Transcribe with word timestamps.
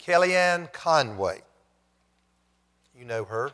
Kellyanne 0.00 0.72
Conway. 0.72 1.42
You 2.98 3.04
know 3.04 3.24
her. 3.24 3.52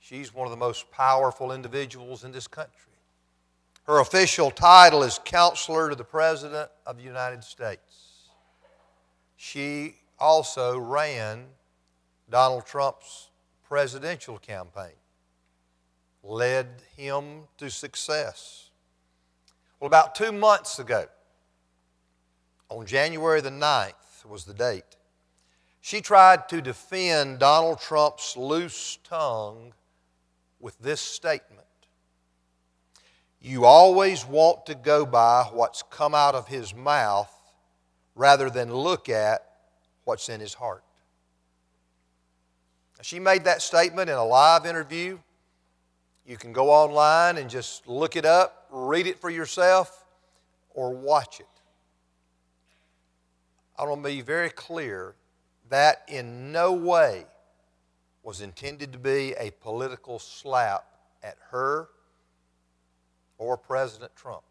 She's 0.00 0.34
one 0.34 0.46
of 0.46 0.50
the 0.50 0.56
most 0.56 0.90
powerful 0.90 1.52
individuals 1.52 2.24
in 2.24 2.32
this 2.32 2.46
country. 2.46 2.92
Her 3.84 4.00
official 4.00 4.50
title 4.50 5.02
is 5.02 5.20
Counselor 5.24 5.90
to 5.90 5.94
the 5.94 6.04
President 6.04 6.70
of 6.86 6.96
the 6.96 7.02
United 7.02 7.44
States. 7.44 8.28
She 9.36 9.96
also 10.18 10.78
ran 10.78 11.44
Donald 12.30 12.64
Trump's 12.66 13.28
presidential 13.62 14.38
campaign, 14.38 14.94
led 16.22 16.66
him 16.96 17.42
to 17.58 17.70
success. 17.70 18.70
Well, 19.80 19.86
about 19.86 20.14
two 20.14 20.32
months 20.32 20.78
ago, 20.78 21.06
on 22.70 22.86
January 22.86 23.40
the 23.40 23.50
9th 23.50 24.24
was 24.26 24.44
the 24.44 24.54
date, 24.54 24.96
she 25.84 26.00
tried 26.00 26.48
to 26.48 26.62
defend 26.62 27.40
Donald 27.40 27.78
Trump's 27.78 28.38
loose 28.38 28.98
tongue 29.04 29.74
with 30.58 30.78
this 30.78 30.98
statement 30.98 31.60
You 33.38 33.66
always 33.66 34.24
want 34.24 34.64
to 34.64 34.74
go 34.74 35.04
by 35.04 35.44
what's 35.52 35.82
come 35.82 36.14
out 36.14 36.34
of 36.34 36.48
his 36.48 36.74
mouth 36.74 37.30
rather 38.14 38.48
than 38.48 38.72
look 38.72 39.10
at 39.10 39.46
what's 40.04 40.30
in 40.30 40.40
his 40.40 40.54
heart. 40.54 40.84
She 43.02 43.20
made 43.20 43.44
that 43.44 43.60
statement 43.60 44.08
in 44.08 44.16
a 44.16 44.24
live 44.24 44.64
interview. 44.64 45.18
You 46.24 46.38
can 46.38 46.54
go 46.54 46.70
online 46.70 47.36
and 47.36 47.50
just 47.50 47.86
look 47.86 48.16
it 48.16 48.24
up, 48.24 48.68
read 48.70 49.06
it 49.06 49.20
for 49.20 49.28
yourself, 49.28 50.06
or 50.70 50.94
watch 50.94 51.40
it. 51.40 51.46
I 53.78 53.84
want 53.84 54.02
to 54.02 54.08
be 54.08 54.22
very 54.22 54.48
clear 54.48 55.14
that 55.68 56.02
in 56.08 56.52
no 56.52 56.72
way 56.72 57.26
was 58.22 58.40
intended 58.40 58.92
to 58.92 58.98
be 58.98 59.34
a 59.38 59.50
political 59.60 60.18
slap 60.18 60.86
at 61.22 61.36
her 61.50 61.88
or 63.38 63.56
President 63.56 64.14
Trump. 64.16 64.42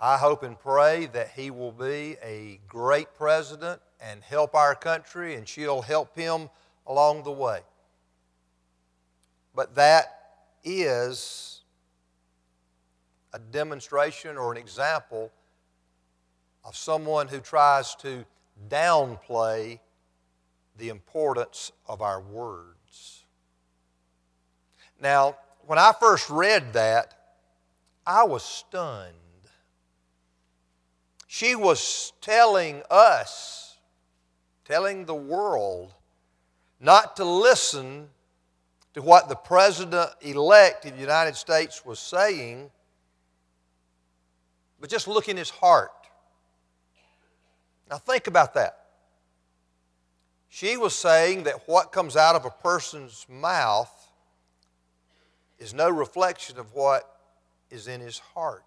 I 0.00 0.16
hope 0.16 0.42
and 0.42 0.58
pray 0.58 1.06
that 1.06 1.30
he 1.30 1.50
will 1.50 1.72
be 1.72 2.16
a 2.22 2.60
great 2.68 3.14
president 3.14 3.80
and 4.00 4.22
help 4.22 4.54
our 4.54 4.74
country, 4.74 5.34
and 5.34 5.48
she'll 5.48 5.82
help 5.82 6.16
him 6.16 6.50
along 6.86 7.24
the 7.24 7.32
way. 7.32 7.60
But 9.54 9.74
that 9.74 10.14
is 10.62 11.62
a 13.32 13.38
demonstration 13.38 14.36
or 14.36 14.52
an 14.52 14.58
example 14.58 15.32
of 16.64 16.76
someone 16.76 17.26
who 17.26 17.40
tries 17.40 17.94
to 17.96 18.24
downplay 18.68 19.78
the 20.76 20.88
importance 20.88 21.72
of 21.86 22.02
our 22.02 22.20
words. 22.20 23.24
Now, 25.00 25.36
when 25.66 25.78
I 25.78 25.92
first 25.98 26.30
read 26.30 26.72
that, 26.72 27.14
I 28.06 28.24
was 28.24 28.42
stunned. 28.42 29.14
She 31.26 31.54
was 31.54 32.12
telling 32.20 32.82
us, 32.90 33.76
telling 34.64 35.04
the 35.04 35.14
world, 35.14 35.94
not 36.80 37.16
to 37.16 37.24
listen 37.24 38.08
to 38.94 39.02
what 39.02 39.28
the 39.28 39.34
president 39.36 40.10
elect 40.22 40.86
of 40.86 40.94
the 40.94 41.00
United 41.00 41.36
States 41.36 41.84
was 41.84 41.98
saying, 41.98 42.70
but 44.80 44.88
just 44.88 45.06
look 45.06 45.28
in 45.28 45.36
his 45.36 45.50
heart. 45.50 45.97
Now, 47.90 47.96
think 47.98 48.26
about 48.26 48.54
that. 48.54 48.78
She 50.48 50.76
was 50.76 50.94
saying 50.94 51.44
that 51.44 51.66
what 51.66 51.92
comes 51.92 52.16
out 52.16 52.34
of 52.34 52.44
a 52.44 52.50
person's 52.50 53.26
mouth 53.28 53.92
is 55.58 55.74
no 55.74 55.90
reflection 55.90 56.58
of 56.58 56.72
what 56.74 57.04
is 57.70 57.88
in 57.88 58.00
his 58.00 58.18
heart. 58.18 58.64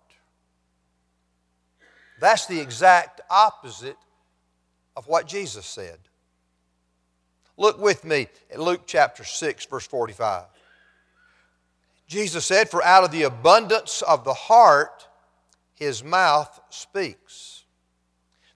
That's 2.19 2.45
the 2.45 2.59
exact 2.59 3.21
opposite 3.29 3.97
of 4.95 5.07
what 5.07 5.27
Jesus 5.27 5.65
said. 5.65 5.97
Look 7.57 7.79
with 7.79 8.05
me 8.05 8.27
at 8.51 8.59
Luke 8.59 8.83
chapter 8.85 9.23
6, 9.23 9.65
verse 9.65 9.87
45. 9.87 10.45
Jesus 12.07 12.45
said, 12.45 12.69
For 12.69 12.83
out 12.83 13.03
of 13.03 13.11
the 13.11 13.23
abundance 13.23 14.01
of 14.01 14.23
the 14.23 14.33
heart, 14.33 15.07
his 15.73 16.03
mouth 16.03 16.59
speaks. 16.69 17.60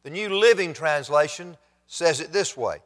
The 0.06 0.12
New 0.12 0.38
Living 0.38 0.76
Translation 0.76 1.58
says 1.88 2.22
it 2.22 2.32
this 2.32 2.56
way 2.56 2.78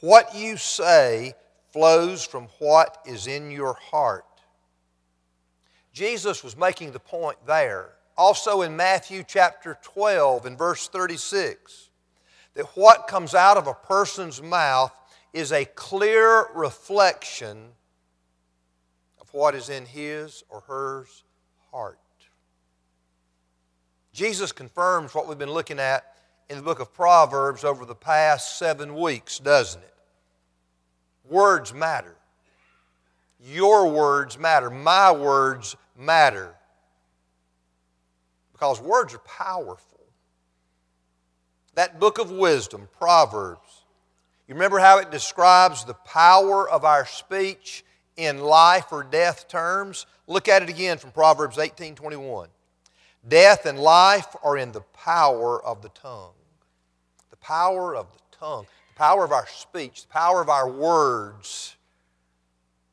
What 0.00 0.34
you 0.34 0.56
say 0.56 1.34
flows 1.72 2.24
from 2.24 2.48
what 2.58 2.98
is 3.06 3.28
in 3.28 3.52
your 3.52 3.74
heart. 3.74 4.24
Jesus 5.92 6.42
was 6.42 6.56
making 6.56 6.90
the 6.90 6.98
point 6.98 7.38
there. 7.46 7.90
Also 8.16 8.62
in 8.62 8.74
Matthew 8.74 9.22
chapter 9.24 9.78
12 9.84 10.46
and 10.46 10.58
verse 10.58 10.88
36, 10.88 11.90
that 12.54 12.66
what 12.74 13.06
comes 13.06 13.36
out 13.36 13.56
of 13.56 13.68
a 13.68 13.74
person's 13.74 14.42
mouth 14.42 14.92
is 15.32 15.52
a 15.52 15.64
clear 15.64 16.48
reflection 16.56 17.68
of 19.20 19.32
what 19.32 19.54
is 19.54 19.68
in 19.68 19.86
his 19.86 20.42
or 20.48 20.62
hers 20.62 21.22
heart. 21.70 22.00
Jesus 24.12 24.50
confirms 24.50 25.14
what 25.14 25.28
we've 25.28 25.38
been 25.38 25.52
looking 25.52 25.78
at 25.78 26.16
in 26.48 26.56
the 26.56 26.62
book 26.62 26.80
of 26.80 26.94
Proverbs 26.94 27.64
over 27.64 27.84
the 27.84 27.94
past 27.94 28.58
seven 28.58 28.94
weeks, 28.94 29.38
doesn't 29.38 29.82
it? 29.82 29.94
Words 31.28 31.74
matter. 31.74 32.16
Your 33.40 33.90
words 33.90 34.38
matter. 34.38 34.70
My 34.70 35.12
words 35.12 35.76
matter. 35.96 36.54
Because 38.52 38.80
words 38.80 39.14
are 39.14 39.18
powerful. 39.18 40.00
That 41.74 42.00
book 42.00 42.18
of 42.18 42.30
wisdom, 42.30 42.88
Proverbs, 42.98 43.84
you 44.48 44.54
remember 44.54 44.78
how 44.78 44.98
it 44.98 45.10
describes 45.10 45.84
the 45.84 45.94
power 45.94 46.68
of 46.68 46.84
our 46.84 47.06
speech 47.06 47.84
in 48.16 48.38
life 48.38 48.86
or 48.90 49.04
death 49.04 49.46
terms? 49.46 50.06
Look 50.26 50.48
at 50.48 50.62
it 50.62 50.70
again 50.70 50.98
from 50.98 51.12
Proverbs 51.12 51.58
18 51.58 51.94
21. 51.94 52.48
Death 53.28 53.66
and 53.66 53.78
life 53.78 54.34
are 54.42 54.56
in 54.56 54.72
the 54.72 54.80
power 54.80 55.62
of 55.62 55.82
the 55.82 55.90
tongue. 55.90 56.32
Power 57.48 57.96
of 57.96 58.12
the 58.12 58.36
tongue, 58.38 58.66
the 58.92 58.98
power 58.98 59.24
of 59.24 59.32
our 59.32 59.46
speech, 59.46 60.02
the 60.02 60.08
power 60.08 60.42
of 60.42 60.50
our 60.50 60.68
words, 60.68 61.76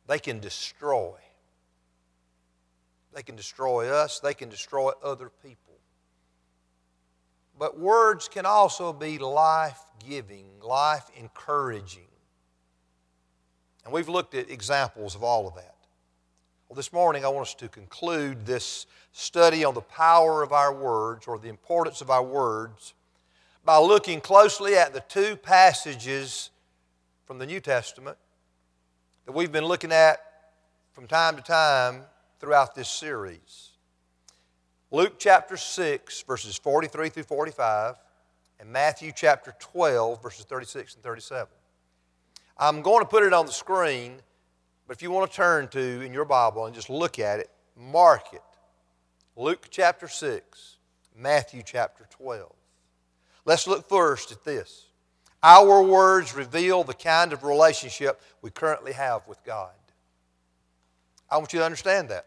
they 0.08 0.18
can 0.18 0.40
destroy. 0.40 1.12
They 3.14 3.22
can 3.22 3.36
destroy 3.36 3.90
us, 3.90 4.22
they 4.22 4.34
can 4.34 4.48
destroy 4.48 4.92
other 5.04 5.30
people. 5.44 5.74
But 7.60 7.78
words 7.78 8.30
can 8.30 8.46
also 8.46 8.94
be 8.94 9.18
life 9.18 9.82
giving, 10.08 10.46
life 10.62 11.12
encouraging. 11.18 12.08
And 13.84 13.94
we've 13.94 14.08
looked 14.08 14.36
at 14.36 14.50
examples 14.50 15.16
of 15.16 15.24
all 15.26 15.50
of 15.50 15.56
that. 15.56 15.76
Well, 16.70 16.78
this 16.78 16.94
morning 16.94 17.26
I 17.26 17.28
want 17.28 17.48
us 17.48 17.56
to 17.56 17.68
conclude 17.68 18.46
this 18.46 18.86
study 19.12 19.66
on 19.66 19.74
the 19.74 19.82
power 19.82 20.44
of 20.44 20.54
our 20.54 20.74
words 20.74 21.28
or 21.28 21.38
the 21.38 21.50
importance 21.50 22.00
of 22.00 22.10
our 22.10 22.24
words 22.24 22.94
by 23.66 23.80
looking 23.80 24.22
closely 24.22 24.76
at 24.76 24.94
the 24.94 25.00
two 25.02 25.36
passages 25.36 26.52
from 27.26 27.40
the 27.40 27.48
New 27.48 27.60
Testament 27.60 28.16
that 29.26 29.32
we've 29.32 29.52
been 29.52 29.66
looking 29.66 29.92
at 29.92 30.20
from 30.94 31.08
time 31.08 31.36
to 31.36 31.42
time 31.42 32.04
throughout 32.40 32.76
this 32.76 32.88
series. 32.88 33.72
Luke 34.92 35.16
chapter 35.18 35.58
6, 35.58 36.22
verses 36.22 36.58
43 36.58 37.10
through 37.10 37.24
45, 37.24 37.96
and 38.60 38.70
Matthew 38.70 39.12
chapter 39.14 39.56
12, 39.58 40.22
verses 40.22 40.46
36 40.46 40.94
and 40.94 41.04
37. 41.04 41.48
I'm 42.60 42.84
going 42.84 43.00
to 43.00 43.08
put 43.08 43.24
it 43.24 43.34
on 43.34 43.48
the 43.48 43.52
screen, 43.52 44.18
but 44.88 44.96
if 44.96 45.02
you 45.02 45.10
want 45.10 45.30
to 45.30 45.36
turn 45.36 45.68
to 45.70 46.02
in 46.02 46.14
your 46.14 46.24
Bible 46.24 46.68
and 46.68 46.76
just 46.76 46.92
look 46.92 47.18
at 47.18 47.40
it, 47.40 47.50
mark 47.76 48.32
it. 48.32 48.44
Luke 49.36 49.66
chapter 49.72 50.08
6, 50.08 50.78
Matthew 51.18 51.64
chapter 51.66 52.06
12. 52.12 52.54
Let's 53.46 53.68
look 53.68 53.88
first 53.88 54.32
at 54.32 54.44
this. 54.44 54.88
Our 55.44 55.84
words 55.84 56.36
reveal 56.36 56.84
the 56.84 56.96
kind 56.96 57.32
of 57.32 57.44
relationship 57.44 58.20
we 58.42 58.50
currently 58.50 58.94
have 58.94 59.28
with 59.28 59.44
God. 59.44 59.72
I 61.30 61.38
want 61.38 61.54
you 61.54 61.60
to 61.60 61.66
understand 61.66 62.10
that 62.10 62.26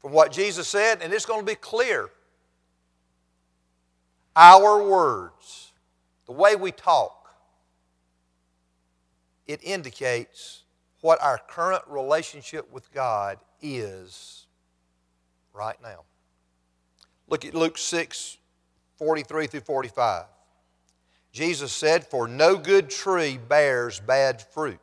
from 0.00 0.12
what 0.12 0.32
Jesus 0.32 0.66
said, 0.66 1.02
and 1.02 1.12
it's 1.12 1.26
going 1.26 1.40
to 1.40 1.46
be 1.46 1.54
clear. 1.54 2.08
Our 4.34 4.82
words, 4.82 5.72
the 6.26 6.32
way 6.32 6.56
we 6.56 6.72
talk, 6.72 7.34
it 9.46 9.60
indicates 9.62 10.62
what 11.02 11.22
our 11.22 11.38
current 11.48 11.82
relationship 11.86 12.72
with 12.72 12.90
God 12.92 13.38
is 13.60 14.46
right 15.52 15.76
now. 15.82 16.04
Look 17.28 17.44
at 17.44 17.54
Luke 17.54 17.76
6 17.76 18.38
43 19.02 19.48
through 19.48 19.60
45. 19.62 20.26
Jesus 21.32 21.72
said, 21.72 22.06
For 22.06 22.28
no 22.28 22.56
good 22.56 22.88
tree 22.88 23.36
bears 23.36 23.98
bad 23.98 24.40
fruit, 24.40 24.78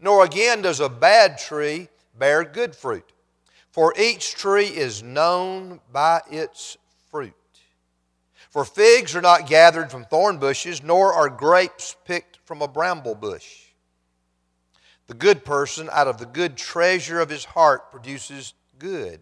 nor 0.00 0.24
again 0.24 0.60
does 0.60 0.80
a 0.80 0.88
bad 0.88 1.38
tree 1.38 1.86
bear 2.18 2.42
good 2.42 2.74
fruit. 2.74 3.12
For 3.70 3.94
each 3.96 4.34
tree 4.34 4.66
is 4.66 5.04
known 5.04 5.78
by 5.92 6.22
its 6.28 6.78
fruit. 7.12 7.32
For 8.50 8.64
figs 8.64 9.14
are 9.14 9.22
not 9.22 9.46
gathered 9.46 9.92
from 9.92 10.04
thorn 10.04 10.38
bushes, 10.38 10.82
nor 10.82 11.12
are 11.12 11.28
grapes 11.28 11.94
picked 12.04 12.40
from 12.44 12.60
a 12.60 12.66
bramble 12.66 13.14
bush. 13.14 13.66
The 15.06 15.14
good 15.14 15.44
person 15.44 15.88
out 15.92 16.08
of 16.08 16.18
the 16.18 16.26
good 16.26 16.56
treasure 16.56 17.20
of 17.20 17.30
his 17.30 17.44
heart 17.44 17.92
produces 17.92 18.54
good, 18.80 19.20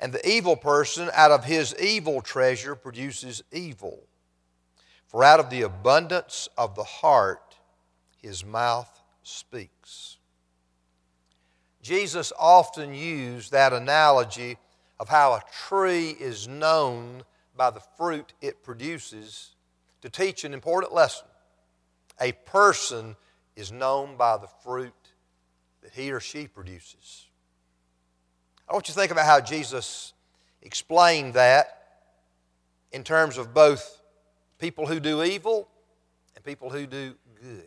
and 0.00 0.12
the 0.12 0.28
evil 0.28 0.56
person 0.56 1.10
out 1.12 1.30
of 1.30 1.44
his 1.44 1.76
evil 1.78 2.22
treasure 2.22 2.74
produces 2.74 3.44
evil. 3.52 4.00
For 5.06 5.22
out 5.22 5.40
of 5.40 5.50
the 5.50 5.62
abundance 5.62 6.48
of 6.56 6.74
the 6.74 6.84
heart, 6.84 7.56
his 8.16 8.44
mouth 8.44 9.02
speaks. 9.22 10.16
Jesus 11.82 12.32
often 12.38 12.94
used 12.94 13.52
that 13.52 13.72
analogy 13.72 14.56
of 14.98 15.08
how 15.08 15.32
a 15.32 15.42
tree 15.68 16.10
is 16.10 16.48
known 16.48 17.22
by 17.56 17.70
the 17.70 17.80
fruit 17.96 18.32
it 18.40 18.62
produces 18.62 19.54
to 20.00 20.08
teach 20.08 20.44
an 20.44 20.54
important 20.54 20.94
lesson. 20.94 21.26
A 22.20 22.32
person 22.32 23.16
is 23.56 23.72
known 23.72 24.16
by 24.16 24.36
the 24.36 24.48
fruit 24.62 24.94
that 25.82 25.92
he 25.92 26.12
or 26.12 26.20
she 26.20 26.46
produces. 26.46 27.29
I 28.70 28.72
want 28.72 28.86
you 28.86 28.94
to 28.94 29.00
think 29.00 29.10
about 29.10 29.26
how 29.26 29.40
Jesus 29.40 30.12
explained 30.62 31.34
that 31.34 31.76
in 32.92 33.02
terms 33.02 33.36
of 33.36 33.52
both 33.52 34.00
people 34.58 34.86
who 34.86 35.00
do 35.00 35.24
evil 35.24 35.68
and 36.36 36.44
people 36.44 36.70
who 36.70 36.86
do 36.86 37.14
good. 37.42 37.64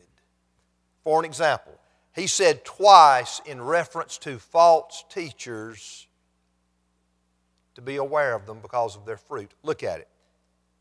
For 1.04 1.20
an 1.20 1.26
example, 1.26 1.74
he 2.16 2.26
said 2.26 2.64
twice 2.64 3.42
in 3.46 3.62
reference 3.62 4.18
to 4.20 4.40
false 4.40 5.04
teachers 5.10 6.08
to 7.76 7.82
be 7.82 7.98
aware 7.98 8.34
of 8.34 8.46
them 8.46 8.60
because 8.62 8.96
of 8.96 9.06
their 9.06 9.18
fruit. 9.18 9.52
Look 9.62 9.84
at 9.84 10.00
it. 10.00 10.08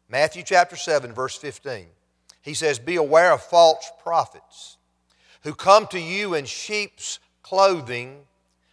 Matthew 0.08 0.44
chapter 0.44 0.76
7, 0.76 1.12
verse 1.12 1.36
15. 1.36 1.86
He 2.42 2.54
says, 2.54 2.78
Be 2.78 2.96
aware 2.96 3.32
of 3.32 3.42
false 3.42 3.90
prophets 4.00 4.76
who 5.42 5.54
come 5.54 5.88
to 5.88 5.98
you 5.98 6.34
in 6.34 6.44
sheep's 6.44 7.18
clothing, 7.42 8.26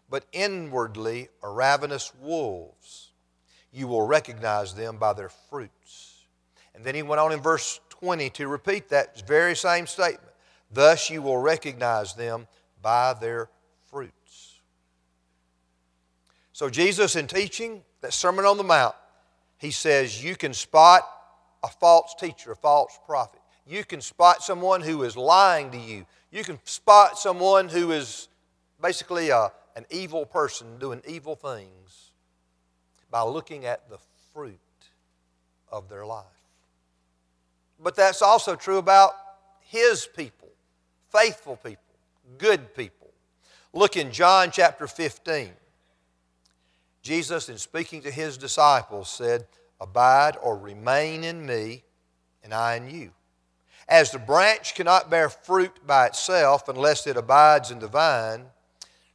but 0.10 0.26
inwardly 0.32 1.30
are 1.44 1.54
ravenous 1.54 2.12
wolves. 2.22 3.12
You 3.72 3.88
will 3.88 4.06
recognize 4.06 4.74
them 4.74 4.98
by 4.98 5.14
their 5.14 5.30
fruits. 5.30 6.26
And 6.74 6.84
then 6.84 6.96
he 6.96 7.02
went 7.02 7.20
on 7.20 7.32
in 7.32 7.40
verse 7.40 7.80
20 7.90 8.30
to 8.32 8.48
repeat 8.48 8.90
that 8.90 9.28
very 9.28 9.56
same 9.56 9.86
statement. 9.86 10.34
Thus 10.72 11.10
you 11.10 11.22
will 11.22 11.38
recognize 11.38 12.14
them 12.16 12.48
by 12.82 13.14
their 13.14 13.50
fruits. 13.90 14.60
So, 16.54 16.70
Jesus, 16.70 17.16
in 17.16 17.28
teaching 17.28 17.84
that 18.02 18.14
Sermon 18.14 18.46
on 18.46 18.58
the 18.58 18.64
Mount, 18.64 18.96
he 19.58 19.72
says 19.72 20.24
you 20.24 20.36
can 20.36 20.54
spot 20.54 21.04
a 21.64 21.68
false 21.68 22.16
teacher, 22.20 22.54
a 22.54 22.56
false 22.56 22.98
prophet. 23.06 23.42
You 23.68 23.84
can 23.84 24.02
spot 24.02 24.42
someone 24.42 24.82
who 24.82 25.04
is 25.04 25.16
lying 25.16 25.72
to 25.72 25.78
you. 25.78 26.06
You 26.32 26.44
can 26.44 26.60
spot 26.64 27.20
someone 27.20 27.68
who 27.68 27.92
is 27.92 28.30
basically 28.82 29.30
a, 29.30 29.52
an 29.76 29.86
evil 29.90 30.26
person 30.26 30.78
doing 30.80 31.02
evil 31.08 31.36
things 31.36 32.12
by 33.12 33.22
looking 33.24 33.66
at 33.66 33.90
the 33.90 33.98
fruit 34.34 34.60
of 35.72 35.90
their 35.90 36.06
life. 36.06 36.26
But 37.82 37.96
that's 37.96 38.22
also 38.22 38.56
true 38.56 38.78
about 38.78 39.14
His 39.62 40.08
people, 40.16 40.50
faithful 41.12 41.56
people, 41.56 41.96
good 42.38 42.76
people. 42.76 43.12
Look 43.74 43.96
in 43.96 44.12
John 44.12 44.52
chapter 44.52 44.88
15. 44.88 45.52
Jesus, 47.02 47.50
in 47.50 47.58
speaking 47.58 48.02
to 48.02 48.12
His 48.12 48.38
disciples, 48.38 49.10
said, 49.10 49.46
Abide 49.80 50.36
or 50.42 50.58
remain 50.58 51.24
in 51.24 51.46
me, 51.46 51.84
and 52.44 52.54
I 52.54 52.76
in 52.76 52.90
you. 52.90 53.12
As 53.88 54.12
the 54.12 54.20
branch 54.20 54.76
cannot 54.76 55.10
bear 55.10 55.30
fruit 55.30 55.80
by 55.88 56.08
itself 56.08 56.68
unless 56.68 57.08
it 57.08 57.18
abides 57.18 57.72
in 57.72 57.80
the 57.80 57.88
vine, 57.88 58.46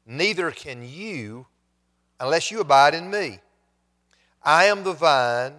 neither 0.07 0.51
can 0.51 0.87
you 0.89 1.47
unless 2.21 2.51
you 2.51 2.61
abide 2.61 2.95
in 2.95 3.11
me. 3.11 3.41
I 4.43 4.65
am 4.65 4.85
the 4.85 4.93
vine, 4.93 5.55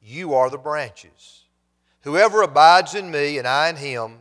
you 0.00 0.34
are 0.34 0.50
the 0.50 0.58
branches. 0.58 1.44
Whoever 2.02 2.42
abides 2.42 2.94
in 2.94 3.10
me 3.10 3.38
and 3.38 3.46
I 3.46 3.68
in 3.68 3.76
him, 3.76 4.18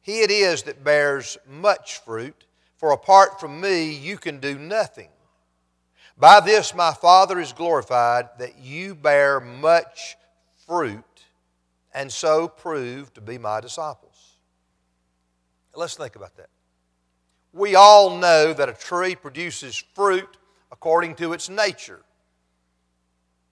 he 0.00 0.20
it 0.20 0.30
is 0.30 0.64
that 0.64 0.82
bears 0.82 1.38
much 1.48 1.98
fruit, 1.98 2.46
for 2.76 2.92
apart 2.92 3.38
from 3.38 3.60
me 3.60 3.92
you 3.92 4.16
can 4.16 4.40
do 4.40 4.58
nothing. 4.58 5.08
By 6.16 6.40
this 6.40 6.74
my 6.74 6.92
Father 6.92 7.38
is 7.38 7.52
glorified, 7.52 8.28
that 8.38 8.58
you 8.58 8.94
bear 8.94 9.40
much 9.40 10.16
fruit, 10.66 11.04
and 11.94 12.10
so 12.12 12.48
prove 12.48 13.12
to 13.14 13.20
be 13.20 13.38
my 13.38 13.60
disciples. 13.60 14.36
Let's 15.74 15.96
think 15.96 16.16
about 16.16 16.36
that. 16.36 16.50
We 17.52 17.74
all 17.74 18.16
know 18.16 18.52
that 18.52 18.68
a 18.68 18.72
tree 18.72 19.16
produces 19.16 19.76
fruit 19.94 20.36
according 20.70 21.16
to 21.16 21.32
its 21.32 21.48
nature. 21.48 22.00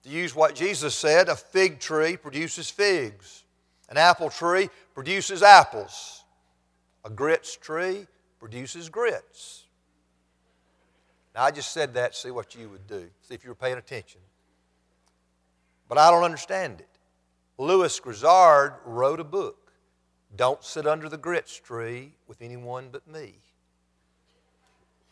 To 0.03 0.09
use 0.09 0.33
what 0.33 0.55
Jesus 0.55 0.95
said, 0.95 1.27
a 1.27 1.35
fig 1.35 1.79
tree 1.79 2.15
produces 2.15 2.69
figs, 2.69 3.43
an 3.89 3.97
apple 3.97 4.29
tree 4.29 4.69
produces 4.93 5.43
apples, 5.43 6.23
a 7.03 7.09
grits 7.09 7.57
tree 7.57 8.07
produces 8.39 8.87
grits. 8.89 9.65
Now, 11.35 11.43
I 11.43 11.51
just 11.51 11.71
said 11.71 11.93
that 11.93 12.15
see 12.15 12.31
what 12.31 12.55
you 12.55 12.69
would 12.69 12.87
do, 12.87 13.09
see 13.21 13.33
if 13.35 13.43
you 13.43 13.49
were 13.49 13.55
paying 13.55 13.77
attention. 13.77 14.21
But 15.87 15.97
I 15.97 16.09
don't 16.09 16.23
understand 16.23 16.79
it. 16.79 16.87
Lewis 17.57 17.99
Grizzard 17.99 18.75
wrote 18.85 19.19
a 19.19 19.25
book, 19.25 19.73
Don't 20.35 20.63
Sit 20.63 20.87
Under 20.87 21.09
the 21.09 21.17
Grits 21.17 21.59
Tree 21.59 22.13
with 22.27 22.41
Anyone 22.41 22.89
But 22.91 23.05
Me. 23.05 23.35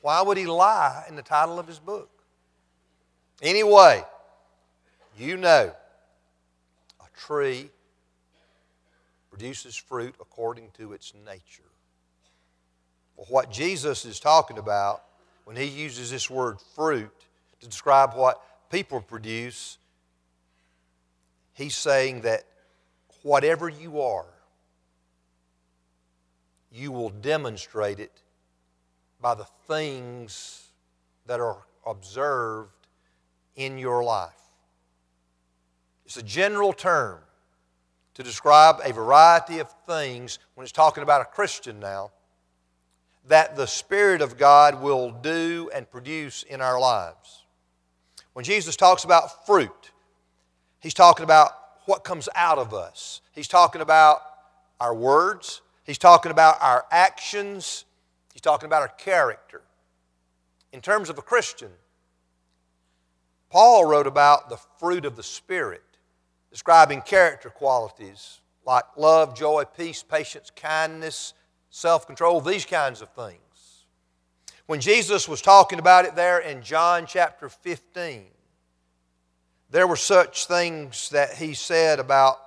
Why 0.02 0.22
would 0.22 0.38
he 0.38 0.46
lie 0.46 1.04
in 1.10 1.16
the 1.16 1.22
title 1.22 1.60
of 1.60 1.68
his 1.68 1.80
book? 1.80 2.10
Anyway, 3.42 4.04
you 5.18 5.38
know, 5.38 5.72
a 7.00 7.20
tree 7.20 7.70
produces 9.30 9.76
fruit 9.76 10.16
according 10.20 10.69
to 10.78 10.94
its 10.94 11.14
nature. 11.26 11.64
Well, 13.16 13.28
what 13.30 13.52
Jesus 13.52 14.06
is 14.06 14.19
talking 14.19 14.57
about 14.57 15.04
when 15.45 15.56
he 15.56 15.66
uses 15.66 16.12
this 16.12 16.30
word 16.30 16.57
fruit 16.76 17.12
to 17.60 17.68
describe 17.68 18.14
what 18.14 18.42
people 18.69 19.02
produce, 19.02 19.78
he's 21.54 21.76
saying 21.76 22.21
that 22.21 22.44
whatever 23.24 23.69
you 23.69 24.02
are, 24.02 24.26
you 26.71 26.92
will 26.92 27.10
demonstrate 27.10 28.00
it 28.00 28.21
by 29.21 29.36
the 29.36 29.45
things 29.68 30.68
that 31.26 31.40
are 31.40 31.57
observed 31.86 32.71
in 33.56 33.78
your 33.78 34.04
life. 34.04 34.31
It's 36.06 36.18
a 36.18 36.24
general 36.24 36.74
term 36.74 37.19
to 38.14 38.24
describe 38.24 38.78
a 38.83 38.94
variety 38.94 39.59
of 39.59 39.71
things 39.86 40.40
when 40.56 40.64
it's 40.64 40.71
talking 40.71 41.04
about 41.04 41.21
a 41.21 41.26
Christian 41.26 41.80
now 41.80 42.12
that 43.28 43.56
the 43.56 43.66
Spirit 43.68 44.21
of 44.21 44.38
God 44.38 44.81
will 44.81 45.12
do 45.12 45.69
and 45.74 45.90
produce 45.90 46.44
in 46.44 46.62
our 46.62 46.80
lives. 46.80 47.44
When 48.33 48.45
Jesus 48.45 48.76
talks 48.76 49.04
about 49.04 49.45
fruit, 49.45 49.92
he's 50.80 50.94
talking 50.94 51.24
about 51.24 51.52
what 51.86 52.04
comes 52.04 52.30
out 52.36 52.57
of 52.57 52.74
us. 52.74 53.21
He's 53.33 53.47
talking 53.47 53.81
about 53.81 54.21
our 54.80 54.94
words, 54.94 55.62
he's 55.83 55.97
talking 55.97 56.31
about 56.31 56.62
our 56.62 56.86
actions, 56.92 57.86
he's 58.38 58.42
talking 58.42 58.68
about 58.68 58.84
our 58.84 58.88
character. 59.00 59.64
In 60.72 60.80
terms 60.80 61.10
of 61.10 61.18
a 61.18 61.24
Christian, 61.24 61.72
Paul 63.50 63.86
wrote 63.86 64.06
about 64.06 64.48
the 64.48 64.60
fruit 64.78 65.06
of 65.06 65.16
the 65.16 65.24
Spirit 65.24 65.82
describing 66.52 67.02
character 67.02 67.50
qualities 67.50 68.42
like 68.64 68.84
love, 68.96 69.36
joy, 69.36 69.64
peace, 69.76 70.04
patience, 70.04 70.52
kindness, 70.56 71.34
self 71.72 72.06
control, 72.06 72.40
these 72.40 72.64
kinds 72.64 73.02
of 73.02 73.10
things. 73.10 73.40
When 74.68 74.82
Jesus 74.82 75.28
was 75.28 75.42
talking 75.42 75.80
about 75.80 76.06
it 76.06 76.16
there 76.16 76.38
in 76.38 76.62
John 76.62 77.08
chapter 77.08 77.50
15, 77.50 78.24
there 79.72 79.88
were 79.88 79.96
such 79.96 80.46
things 80.46 81.10
that 81.10 81.34
he 81.34 81.56
said 81.56 82.00
about 82.00 82.38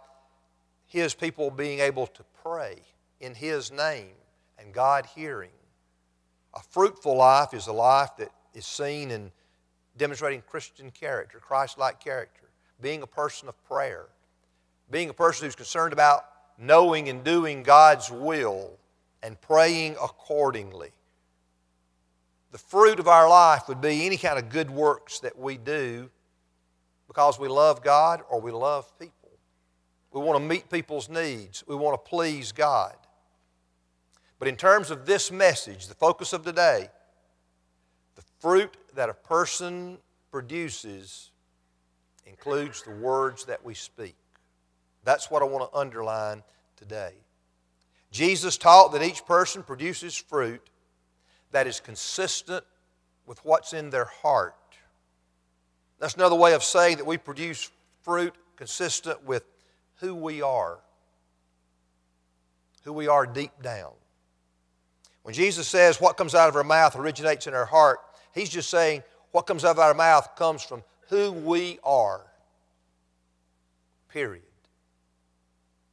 his 0.87 1.15
people 1.15 1.51
being 1.51 1.81
able 1.81 2.07
to 2.07 2.23
pray 2.45 2.77
in 3.19 3.35
his 3.35 3.73
name 3.73 4.13
and 4.57 4.73
God 4.73 5.07
hearing. 5.17 5.51
A 6.55 6.61
fruitful 6.61 7.17
life 7.17 7.55
is 7.55 7.67
a 7.67 7.73
life 7.73 8.11
that 8.19 8.31
is 8.55 8.67
seen 8.67 9.11
in 9.11 9.31
demonstrating 9.97 10.43
Christian 10.43 10.91
character, 10.91 11.39
Christ 11.39 11.79
like 11.79 12.01
character 12.03 12.41
being 12.81 13.03
a 13.03 13.07
person 13.07 13.49
of 13.49 13.65
prayer, 13.65 14.07
being 14.91 15.11
a 15.11 15.15
person 15.15 15.47
who's 15.47 15.55
concerned 15.55 15.93
about 15.93 16.25
knowing 16.59 17.09
and 17.09 17.25
doing 17.25 17.63
God's 17.63 18.11
will 18.11 18.73
and 19.23 19.41
praying 19.41 19.93
accordingly. 20.03 20.91
The 22.53 22.59
fruit 22.59 22.99
of 22.99 23.07
our 23.07 23.29
life 23.29 23.69
would 23.69 23.81
be 23.81 24.07
any 24.07 24.17
kind 24.17 24.39
of 24.39 24.49
good 24.49 24.71
works 24.71 25.21
that 25.21 25.39
we 25.39 25.57
do 25.57 26.11
because 27.07 27.39
we 27.39 27.49
love 27.49 27.83
God 27.83 28.23
or 28.29 28.41
we 28.41 28.51
love 28.51 28.99
people. 28.99 29.15
We 30.13 30.21
want 30.21 30.41
to 30.41 30.45
meet 30.45 30.69
people's 30.69 31.09
needs. 31.09 31.63
We 31.67 31.77
want 31.77 32.03
to 32.03 32.09
please 32.09 32.51
God. 32.51 32.97
But 34.41 34.49
in 34.49 34.57
terms 34.57 34.91
of 34.91 35.05
this 35.05 35.31
message, 35.31 35.87
the 35.87 35.95
focus 35.95 36.33
of 36.33 36.45
today, 36.45 36.89
the 38.17 38.23
fruit 38.41 38.75
that 38.95 39.11
a 39.11 39.15
person 39.15 39.99
produces 40.31 41.31
includes 42.25 42.83
the 42.83 42.91
words 42.91 43.45
that 43.45 43.63
we 43.63 43.75
speak. 43.75 44.17
That's 45.05 45.31
what 45.31 45.43
I 45.43 45.45
want 45.45 45.71
to 45.71 45.79
underline 45.79 46.43
today. 46.75 47.13
Jesus 48.11 48.57
taught 48.57 48.93
that 48.93 49.03
each 49.03 49.27
person 49.27 49.63
produces 49.63 50.17
fruit 50.17 50.63
that 51.53 51.67
is 51.67 51.79
consistent 51.79 52.65
with 53.27 53.45
what's 53.45 53.75
in 53.75 53.91
their 53.91 54.07
heart. 54.07 54.55
That's 55.99 56.15
another 56.15 56.35
way 56.35 56.55
of 56.55 56.65
saying 56.65 56.97
that 56.97 57.07
we 57.07 57.19
produce 57.19 57.71
fruit 58.03 58.35
consistent 58.57 59.23
with 59.23 59.45
who 59.97 60.15
we 60.15 60.41
are, 60.41 60.79
who 62.85 62.95
we 62.95 63.07
are 63.07 63.27
deep 63.27 63.53
down. 63.63 63.93
When 65.23 65.35
Jesus 65.35 65.69
says 65.69 66.01
what 66.01 66.17
comes 66.17 66.35
out 66.35 66.49
of 66.49 66.57
our 66.57 66.65
mouth 66.65 66.97
originates 66.97 67.47
in 67.47 67.55
our 67.55 67.67
heart, 67.67 67.99
he's 68.33 68.49
just 68.49 68.71
saying 68.71 69.03
what 69.33 69.43
comes 69.43 69.65
out 69.65 69.73
of 69.73 69.79
our 69.79 69.95
mouth 69.95 70.35
comes 70.37 70.63
from 70.63 70.83
who 71.09 71.33
we 71.33 71.79
are. 71.85 72.23
Period. 74.09 74.43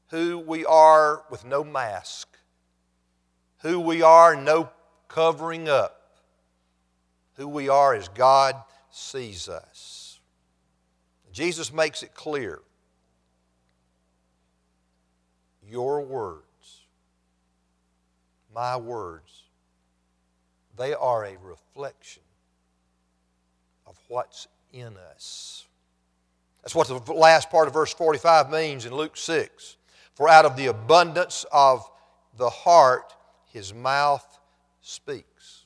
Who 0.10 0.40
we 0.40 0.66
are 0.66 1.24
with 1.30 1.46
no 1.46 1.64
mask. 1.64 2.28
Who 3.62 3.80
we 3.80 4.02
are, 4.02 4.36
no 4.36 4.70
covering 5.08 5.68
up. 5.68 6.18
Who 7.36 7.48
we 7.48 7.70
are 7.70 7.94
as 7.94 8.08
God 8.08 8.56
sees 8.90 9.50
us. 9.50 10.20
Jesus 11.32 11.72
makes 11.72 12.02
it 12.02 12.16
clear 12.16 12.62
your 15.70 16.02
words, 16.02 16.47
my 18.58 18.76
words, 18.76 19.44
they 20.78 20.92
are 20.96 21.26
a 21.26 21.38
reflection 21.44 22.24
of 23.86 23.96
what's 24.08 24.48
in 24.74 24.96
us. 25.14 25.68
That's 26.64 26.74
what 26.74 26.88
the 26.88 27.14
last 27.14 27.52
part 27.52 27.68
of 27.68 27.76
verse 27.76 27.94
45 27.94 28.50
means 28.50 28.88
in 28.88 28.96
Luke 28.96 29.16
6. 29.16 29.78
For 30.16 30.28
out 30.28 30.44
of 30.46 30.58
the 30.58 30.66
abundance 30.66 31.46
of 31.52 31.88
the 32.36 32.50
heart, 32.50 33.14
his 33.54 33.76
mouth 33.76 34.26
speaks. 34.82 35.66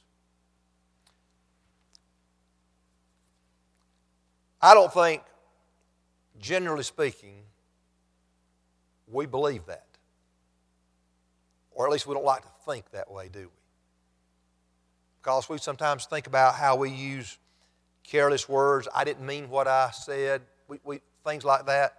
I 4.62 4.74
don't 4.74 4.91
think, 4.93 5.21
generally 6.41 6.83
speaking, 6.83 7.36
we 9.07 9.27
believe 9.27 9.65
that. 9.67 9.90
Or 11.72 11.86
at 11.86 11.92
least 11.92 12.06
we 12.08 12.13
don't 12.13 12.25
like 12.25 12.44
to 12.44 12.51
think 12.66 12.90
that 12.92 13.10
way, 13.12 13.30
do 13.32 13.40
we? 13.40 13.62
Because 15.22 15.48
we 15.48 15.58
sometimes 15.58 16.06
think 16.06 16.28
about 16.28 16.56
how 16.56 16.75
we 16.75 16.90
use 16.90 17.38
careless 18.04 18.50
words. 18.50 18.88
I 18.94 19.04
didn't 19.04 19.25
mean 19.25 19.50
what 19.50 19.68
I 19.68 19.92
said. 19.92 20.42
We, 20.68 20.80
we, 20.84 21.01
things 21.25 21.46
like 21.46 21.66
that. 21.68 21.98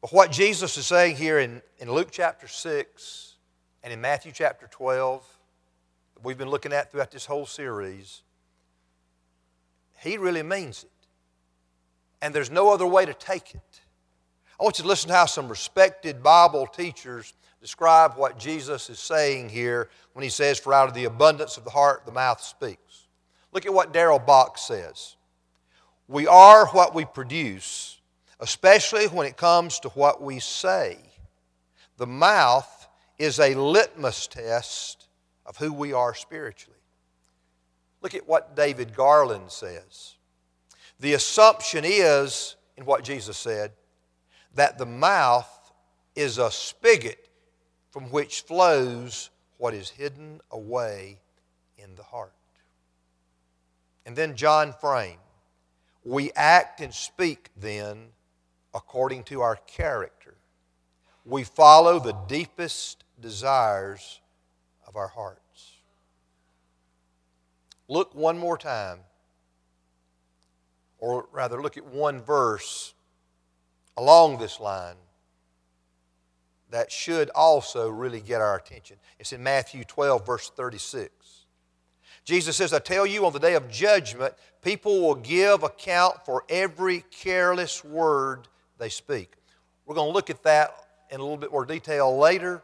But 0.00 0.12
what 0.12 0.32
Jesus 0.32 0.76
is 0.78 0.86
saying 0.86 1.16
here 1.16 1.38
in, 1.38 1.60
in 1.78 1.92
Luke 1.92 2.08
chapter 2.10 2.48
6 2.48 3.34
and 3.82 3.92
in 3.92 4.00
Matthew 4.00 4.32
chapter 4.32 4.66
12, 4.70 5.22
that 6.14 6.24
we've 6.24 6.38
been 6.38 6.48
looking 6.48 6.72
at 6.72 6.90
throughout 6.90 7.10
this 7.10 7.26
whole 7.26 7.46
series, 7.46 8.22
he 9.98 10.16
really 10.16 10.42
means 10.42 10.84
it. 10.84 10.90
And 12.22 12.34
there's 12.34 12.50
no 12.50 12.72
other 12.72 12.86
way 12.86 13.04
to 13.04 13.14
take 13.14 13.54
it. 13.54 13.79
I 14.60 14.62
want 14.62 14.78
you 14.78 14.82
to 14.82 14.88
listen 14.88 15.08
to 15.08 15.14
how 15.14 15.24
some 15.24 15.48
respected 15.48 16.22
Bible 16.22 16.66
teachers 16.66 17.32
describe 17.62 18.12
what 18.16 18.38
Jesus 18.38 18.90
is 18.90 18.98
saying 18.98 19.48
here 19.48 19.88
when 20.12 20.22
he 20.22 20.28
says, 20.28 20.58
For 20.58 20.74
out 20.74 20.86
of 20.86 20.94
the 20.94 21.06
abundance 21.06 21.56
of 21.56 21.64
the 21.64 21.70
heart, 21.70 22.04
the 22.04 22.12
mouth 22.12 22.42
speaks. 22.42 23.06
Look 23.52 23.64
at 23.64 23.72
what 23.72 23.94
Darrell 23.94 24.18
Bock 24.18 24.58
says. 24.58 25.16
We 26.08 26.26
are 26.26 26.66
what 26.66 26.94
we 26.94 27.06
produce, 27.06 28.00
especially 28.38 29.06
when 29.06 29.26
it 29.26 29.38
comes 29.38 29.80
to 29.80 29.88
what 29.90 30.20
we 30.20 30.40
say. 30.40 30.98
The 31.96 32.06
mouth 32.06 32.86
is 33.18 33.38
a 33.38 33.54
litmus 33.54 34.26
test 34.26 35.08
of 35.46 35.56
who 35.56 35.72
we 35.72 35.94
are 35.94 36.14
spiritually. 36.14 36.76
Look 38.02 38.14
at 38.14 38.28
what 38.28 38.56
David 38.56 38.94
Garland 38.94 39.50
says. 39.50 40.16
The 40.98 41.14
assumption 41.14 41.84
is, 41.86 42.56
in 42.76 42.84
what 42.84 43.04
Jesus 43.04 43.38
said, 43.38 43.72
that 44.54 44.78
the 44.78 44.86
mouth 44.86 45.72
is 46.14 46.38
a 46.38 46.50
spigot 46.50 47.28
from 47.90 48.10
which 48.10 48.42
flows 48.42 49.30
what 49.58 49.74
is 49.74 49.90
hidden 49.90 50.40
away 50.50 51.18
in 51.78 51.94
the 51.94 52.02
heart. 52.02 52.32
And 54.06 54.16
then 54.16 54.36
John 54.36 54.72
Frame. 54.72 55.18
We 56.02 56.32
act 56.32 56.80
and 56.80 56.94
speak 56.94 57.50
then 57.56 58.08
according 58.72 59.24
to 59.24 59.42
our 59.42 59.56
character. 59.56 60.34
We 61.24 61.44
follow 61.44 61.98
the 61.98 62.16
deepest 62.26 63.04
desires 63.20 64.20
of 64.86 64.96
our 64.96 65.08
hearts. 65.08 65.74
Look 67.86 68.14
one 68.14 68.38
more 68.38 68.56
time, 68.56 69.00
or 70.98 71.28
rather, 71.32 71.60
look 71.60 71.76
at 71.76 71.84
one 71.84 72.22
verse 72.22 72.94
along 73.96 74.38
this 74.38 74.60
line 74.60 74.96
that 76.70 76.90
should 76.90 77.30
also 77.30 77.88
really 77.88 78.20
get 78.20 78.40
our 78.40 78.56
attention. 78.56 78.96
It's 79.18 79.32
in 79.32 79.42
Matthew 79.42 79.84
12, 79.84 80.24
verse 80.24 80.50
36. 80.50 81.10
Jesus 82.24 82.56
says, 82.56 82.72
I 82.72 82.78
tell 82.78 83.06
you, 83.06 83.26
on 83.26 83.32
the 83.32 83.38
day 83.38 83.54
of 83.54 83.70
judgment, 83.70 84.34
people 84.62 85.00
will 85.00 85.16
give 85.16 85.62
account 85.62 86.24
for 86.24 86.44
every 86.48 87.04
careless 87.10 87.84
word 87.84 88.46
they 88.78 88.88
speak. 88.88 89.34
We're 89.84 89.94
going 89.94 90.10
to 90.10 90.14
look 90.14 90.30
at 90.30 90.42
that 90.44 90.74
in 91.10 91.18
a 91.18 91.22
little 91.22 91.38
bit 91.38 91.50
more 91.50 91.64
detail 91.64 92.16
later. 92.16 92.62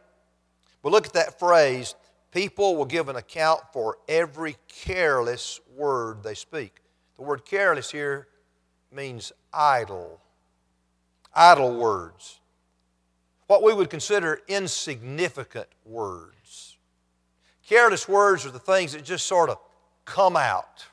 But 0.81 0.91
look 0.91 1.05
at 1.05 1.13
that 1.13 1.37
phrase 1.39 1.95
people 2.31 2.75
will 2.75 2.85
give 2.85 3.09
an 3.09 3.15
account 3.15 3.61
for 3.73 3.97
every 4.07 4.55
careless 4.67 5.59
word 5.75 6.23
they 6.23 6.35
speak. 6.35 6.81
The 7.17 7.23
word 7.23 7.45
careless 7.45 7.91
here 7.91 8.27
means 8.91 9.31
idle 9.51 10.21
idle 11.37 11.73
words, 11.73 12.39
what 13.45 13.63
we 13.63 13.73
would 13.73 13.89
consider 13.89 14.41
insignificant 14.47 15.67
words. 15.85 16.75
Careless 17.65 18.07
words 18.07 18.45
are 18.45 18.51
the 18.51 18.59
things 18.59 18.93
that 18.93 19.03
just 19.03 19.27
sort 19.27 19.49
of 19.49 19.59
come 20.03 20.35
out, 20.35 20.85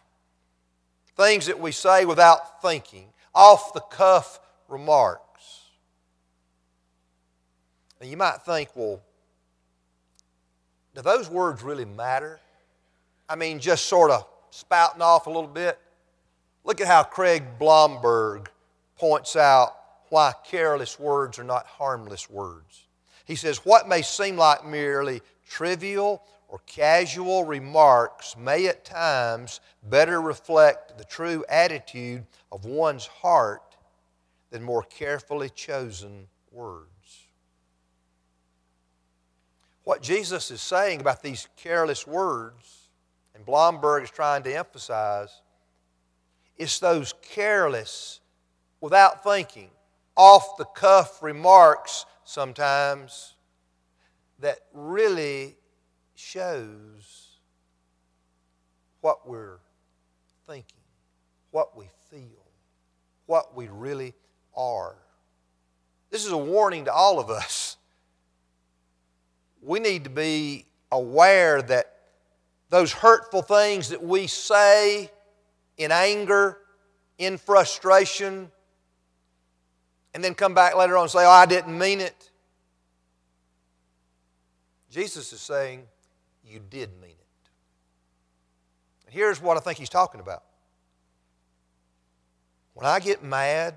things 1.16 1.46
that 1.46 1.58
we 1.58 1.72
say 1.72 2.04
without 2.04 2.60
thinking, 2.60 3.06
off 3.34 3.72
the 3.72 3.80
cuff 3.80 4.38
remarks. 4.68 5.62
And 8.00 8.10
you 8.10 8.16
might 8.16 8.42
think, 8.44 8.68
well, 8.74 9.00
do 10.94 11.02
those 11.02 11.30
words 11.30 11.62
really 11.62 11.84
matter? 11.84 12.38
I 13.28 13.36
mean, 13.36 13.58
just 13.58 13.86
sort 13.86 14.10
of 14.10 14.26
spouting 14.50 15.00
off 15.00 15.26
a 15.26 15.30
little 15.30 15.48
bit. 15.48 15.78
Look 16.64 16.80
at 16.80 16.86
how 16.86 17.02
Craig 17.02 17.42
Blomberg 17.58 18.50
points 18.96 19.36
out 19.36 19.74
why 20.14 20.32
careless 20.44 20.96
words 20.96 21.40
are 21.40 21.44
not 21.44 21.66
harmless 21.66 22.30
words. 22.30 22.86
He 23.24 23.34
says, 23.34 23.64
What 23.64 23.88
may 23.88 24.00
seem 24.00 24.36
like 24.36 24.64
merely 24.64 25.22
trivial 25.44 26.22
or 26.46 26.60
casual 26.66 27.42
remarks 27.42 28.36
may 28.36 28.68
at 28.68 28.84
times 28.84 29.58
better 29.82 30.22
reflect 30.22 30.98
the 30.98 31.04
true 31.04 31.44
attitude 31.48 32.28
of 32.52 32.64
one's 32.64 33.06
heart 33.06 33.76
than 34.50 34.62
more 34.62 34.84
carefully 34.84 35.50
chosen 35.50 36.28
words. 36.52 37.26
What 39.82 40.00
Jesus 40.00 40.52
is 40.52 40.62
saying 40.62 41.00
about 41.00 41.24
these 41.24 41.48
careless 41.56 42.06
words, 42.06 42.88
and 43.34 43.44
Blomberg 43.44 44.04
is 44.04 44.12
trying 44.12 44.44
to 44.44 44.56
emphasize, 44.56 45.42
is 46.56 46.78
those 46.78 47.14
careless, 47.20 48.20
without 48.80 49.24
thinking, 49.24 49.70
off 50.16 50.56
the 50.56 50.64
cuff 50.64 51.22
remarks 51.22 52.06
sometimes 52.24 53.34
that 54.40 54.58
really 54.72 55.56
shows 56.14 57.38
what 59.00 59.28
we're 59.28 59.58
thinking, 60.46 60.80
what 61.50 61.76
we 61.76 61.86
feel, 62.10 62.46
what 63.26 63.56
we 63.56 63.68
really 63.68 64.14
are. 64.56 64.96
This 66.10 66.24
is 66.24 66.32
a 66.32 66.38
warning 66.38 66.84
to 66.86 66.92
all 66.92 67.18
of 67.18 67.30
us 67.30 67.76
we 69.64 69.80
need 69.80 70.04
to 70.04 70.10
be 70.10 70.66
aware 70.92 71.62
that 71.62 71.90
those 72.68 72.92
hurtful 72.92 73.42
things 73.42 73.88
that 73.88 74.02
we 74.02 74.26
say 74.26 75.10
in 75.78 75.90
anger, 75.90 76.58
in 77.18 77.38
frustration, 77.38 78.50
and 80.14 80.22
then 80.22 80.34
come 80.34 80.54
back 80.54 80.76
later 80.76 80.96
on 80.96 81.02
and 81.02 81.10
say, 81.10 81.24
Oh, 81.24 81.30
I 81.30 81.44
didn't 81.44 81.76
mean 81.76 82.00
it. 82.00 82.30
Jesus 84.90 85.32
is 85.32 85.40
saying, 85.40 85.82
You 86.44 86.60
did 86.60 86.90
mean 87.00 87.10
it. 87.10 87.50
And 89.06 89.14
here's 89.14 89.42
what 89.42 89.56
I 89.56 89.60
think 89.60 89.78
he's 89.78 89.88
talking 89.88 90.20
about. 90.20 90.44
When 92.74 92.86
I 92.86 93.00
get 93.00 93.22
mad 93.24 93.74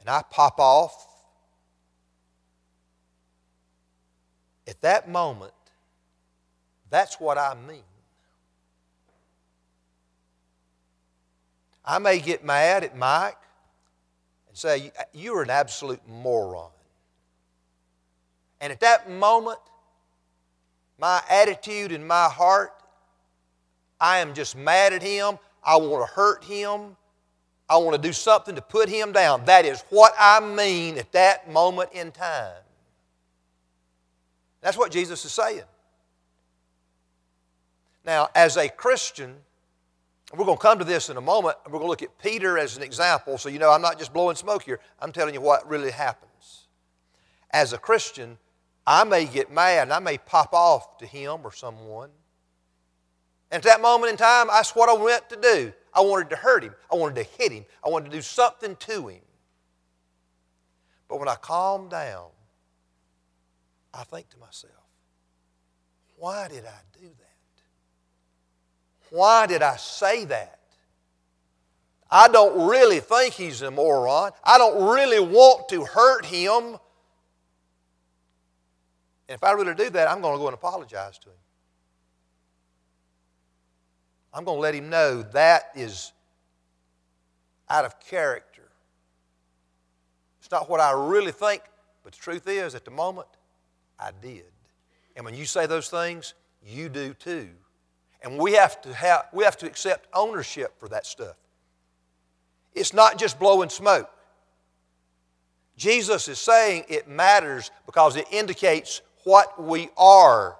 and 0.00 0.08
I 0.08 0.22
pop 0.30 0.58
off, 0.58 1.06
at 4.66 4.80
that 4.80 5.08
moment, 5.08 5.52
that's 6.90 7.20
what 7.20 7.38
I 7.38 7.54
mean. 7.68 7.82
I 11.84 11.98
may 11.98 12.18
get 12.18 12.44
mad 12.44 12.82
at 12.82 12.96
Mike 12.96 13.36
say, 14.56 14.92
uh, 14.98 15.02
You're 15.12 15.42
an 15.42 15.50
absolute 15.50 16.00
moron. 16.08 16.70
And 18.60 18.72
at 18.72 18.80
that 18.80 19.10
moment, 19.10 19.58
my 20.98 21.22
attitude 21.28 21.92
in 21.92 22.06
my 22.06 22.24
heart, 22.24 22.72
I 24.00 24.18
am 24.18 24.34
just 24.34 24.56
mad 24.56 24.92
at 24.92 25.02
him. 25.02 25.38
I 25.62 25.76
want 25.76 26.08
to 26.08 26.14
hurt 26.14 26.44
him. 26.44 26.96
I 27.68 27.76
want 27.78 28.00
to 28.00 28.08
do 28.08 28.12
something 28.12 28.54
to 28.54 28.62
put 28.62 28.88
him 28.88 29.12
down. 29.12 29.44
That 29.44 29.64
is 29.64 29.82
what 29.90 30.14
I 30.18 30.40
mean 30.40 30.96
at 30.98 31.12
that 31.12 31.50
moment 31.50 31.90
in 31.92 32.12
time. 32.12 32.62
That's 34.60 34.78
what 34.78 34.90
Jesus 34.90 35.24
is 35.24 35.32
saying. 35.32 35.62
Now, 38.04 38.28
as 38.34 38.56
a 38.56 38.68
Christian, 38.68 39.34
we're 40.32 40.44
going 40.44 40.58
to 40.58 40.62
come 40.62 40.78
to 40.78 40.84
this 40.84 41.08
in 41.08 41.16
a 41.16 41.20
moment, 41.20 41.56
we're 41.66 41.72
going 41.72 41.84
to 41.84 41.88
look 41.88 42.02
at 42.02 42.18
Peter 42.18 42.58
as 42.58 42.76
an 42.76 42.82
example. 42.82 43.38
So, 43.38 43.48
you 43.48 43.58
know, 43.58 43.70
I'm 43.70 43.82
not 43.82 43.98
just 43.98 44.12
blowing 44.12 44.36
smoke 44.36 44.64
here, 44.64 44.80
I'm 45.00 45.12
telling 45.12 45.34
you 45.34 45.40
what 45.40 45.68
really 45.68 45.92
happens. 45.92 46.66
As 47.50 47.72
a 47.72 47.78
Christian, 47.78 48.38
I 48.86 49.04
may 49.04 49.24
get 49.24 49.52
mad 49.52 49.82
and 49.82 49.92
I 49.92 49.98
may 49.98 50.18
pop 50.18 50.52
off 50.52 50.98
to 50.98 51.06
him 51.06 51.40
or 51.44 51.52
someone. 51.52 52.10
And 53.50 53.58
at 53.60 53.64
that 53.64 53.80
moment 53.80 54.10
in 54.10 54.16
time, 54.16 54.48
that's 54.48 54.74
what 54.74 54.88
I 54.88 54.94
went 54.94 55.28
to 55.30 55.36
do. 55.40 55.72
I 55.94 56.00
wanted 56.00 56.30
to 56.30 56.36
hurt 56.36 56.64
him, 56.64 56.74
I 56.92 56.96
wanted 56.96 57.16
to 57.16 57.22
hit 57.22 57.52
him, 57.52 57.64
I 57.84 57.88
wanted 57.88 58.10
to 58.10 58.16
do 58.16 58.22
something 58.22 58.76
to 58.76 59.08
him. 59.08 59.22
But 61.08 61.20
when 61.20 61.28
I 61.28 61.36
calm 61.36 61.88
down, 61.88 62.26
I 63.94 64.04
think 64.04 64.28
to 64.30 64.38
myself, 64.38 64.72
why 66.16 66.48
did 66.48 66.64
I 66.64 66.80
do 67.00 67.06
that? 67.06 67.25
Why 69.10 69.46
did 69.46 69.62
I 69.62 69.76
say 69.76 70.24
that? 70.26 70.58
I 72.10 72.28
don't 72.28 72.68
really 72.68 73.00
think 73.00 73.34
he's 73.34 73.62
a 73.62 73.70
moron. 73.70 74.30
I 74.44 74.58
don't 74.58 74.94
really 74.94 75.20
want 75.20 75.68
to 75.70 75.84
hurt 75.84 76.24
him. 76.24 76.78
And 79.28 79.34
if 79.34 79.42
I 79.42 79.52
really 79.52 79.74
do 79.74 79.90
that, 79.90 80.08
I'm 80.08 80.20
going 80.20 80.34
to 80.34 80.38
go 80.38 80.46
and 80.46 80.54
apologize 80.54 81.18
to 81.18 81.28
him. 81.28 81.34
I'm 84.32 84.44
going 84.44 84.58
to 84.58 84.60
let 84.60 84.74
him 84.74 84.88
know 84.88 85.22
that 85.22 85.70
is 85.74 86.12
out 87.68 87.84
of 87.84 87.98
character. 87.98 88.68
It's 90.40 90.50
not 90.50 90.70
what 90.70 90.78
I 90.78 90.92
really 90.92 91.32
think, 91.32 91.62
but 92.04 92.12
the 92.12 92.18
truth 92.18 92.46
is, 92.46 92.76
at 92.76 92.84
the 92.84 92.90
moment, 92.92 93.26
I 93.98 94.10
did. 94.22 94.44
And 95.16 95.24
when 95.24 95.34
you 95.34 95.44
say 95.44 95.66
those 95.66 95.88
things, 95.88 96.34
you 96.64 96.88
do 96.88 97.14
too. 97.14 97.48
And 98.26 98.38
we 98.38 98.54
have 98.54 98.82
to, 98.82 98.92
have, 98.92 99.28
we 99.32 99.44
have 99.44 99.56
to 99.58 99.66
accept 99.66 100.08
ownership 100.12 100.80
for 100.80 100.88
that 100.88 101.06
stuff. 101.06 101.36
It's 102.74 102.92
not 102.92 103.18
just 103.18 103.38
blowing 103.38 103.68
smoke. 103.68 104.10
Jesus 105.76 106.26
is 106.26 106.40
saying 106.40 106.86
it 106.88 107.06
matters 107.06 107.70
because 107.86 108.16
it 108.16 108.26
indicates 108.32 109.00
what 109.22 109.62
we 109.62 109.90
are. 109.96 110.56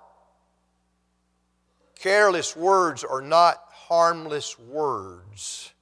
Careless 1.97 2.55
words 2.55 3.03
are 3.03 3.21
not 3.21 3.61
harmless 3.73 4.57
words. 4.61 5.73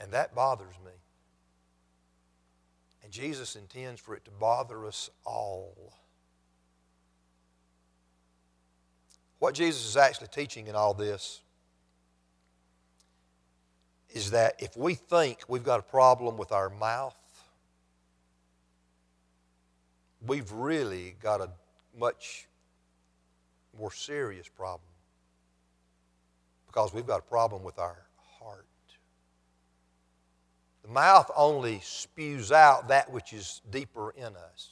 And 0.00 0.10
that 0.12 0.34
bothers 0.34 0.74
me. 0.86 0.92
And 3.04 3.12
Jesus 3.12 3.56
intends 3.56 4.00
for 4.00 4.16
it 4.16 4.24
to 4.24 4.30
bother 4.30 4.86
us 4.86 5.10
all. 5.26 5.92
What 9.38 9.54
Jesus 9.54 9.86
is 9.86 9.96
actually 9.96 10.28
teaching 10.28 10.66
in 10.66 10.74
all 10.74 10.94
this 10.94 11.42
is 14.10 14.30
that 14.32 14.54
if 14.58 14.76
we 14.76 14.94
think 14.94 15.40
we've 15.48 15.64
got 15.64 15.80
a 15.80 15.82
problem 15.82 16.36
with 16.36 16.50
our 16.50 16.70
mouth, 16.70 17.16
we've 20.26 20.50
really 20.50 21.14
got 21.22 21.40
a 21.40 21.50
much 21.96 22.48
more 23.78 23.92
serious 23.92 24.48
problem 24.48 24.88
because 26.66 26.92
we've 26.92 27.06
got 27.06 27.20
a 27.20 27.28
problem 27.28 27.62
with 27.62 27.78
our 27.78 28.06
heart. 28.40 28.66
The 30.82 30.88
mouth 30.88 31.30
only 31.36 31.80
spews 31.80 32.50
out 32.50 32.88
that 32.88 33.12
which 33.12 33.32
is 33.32 33.60
deeper 33.70 34.10
in 34.10 34.34
us. 34.36 34.70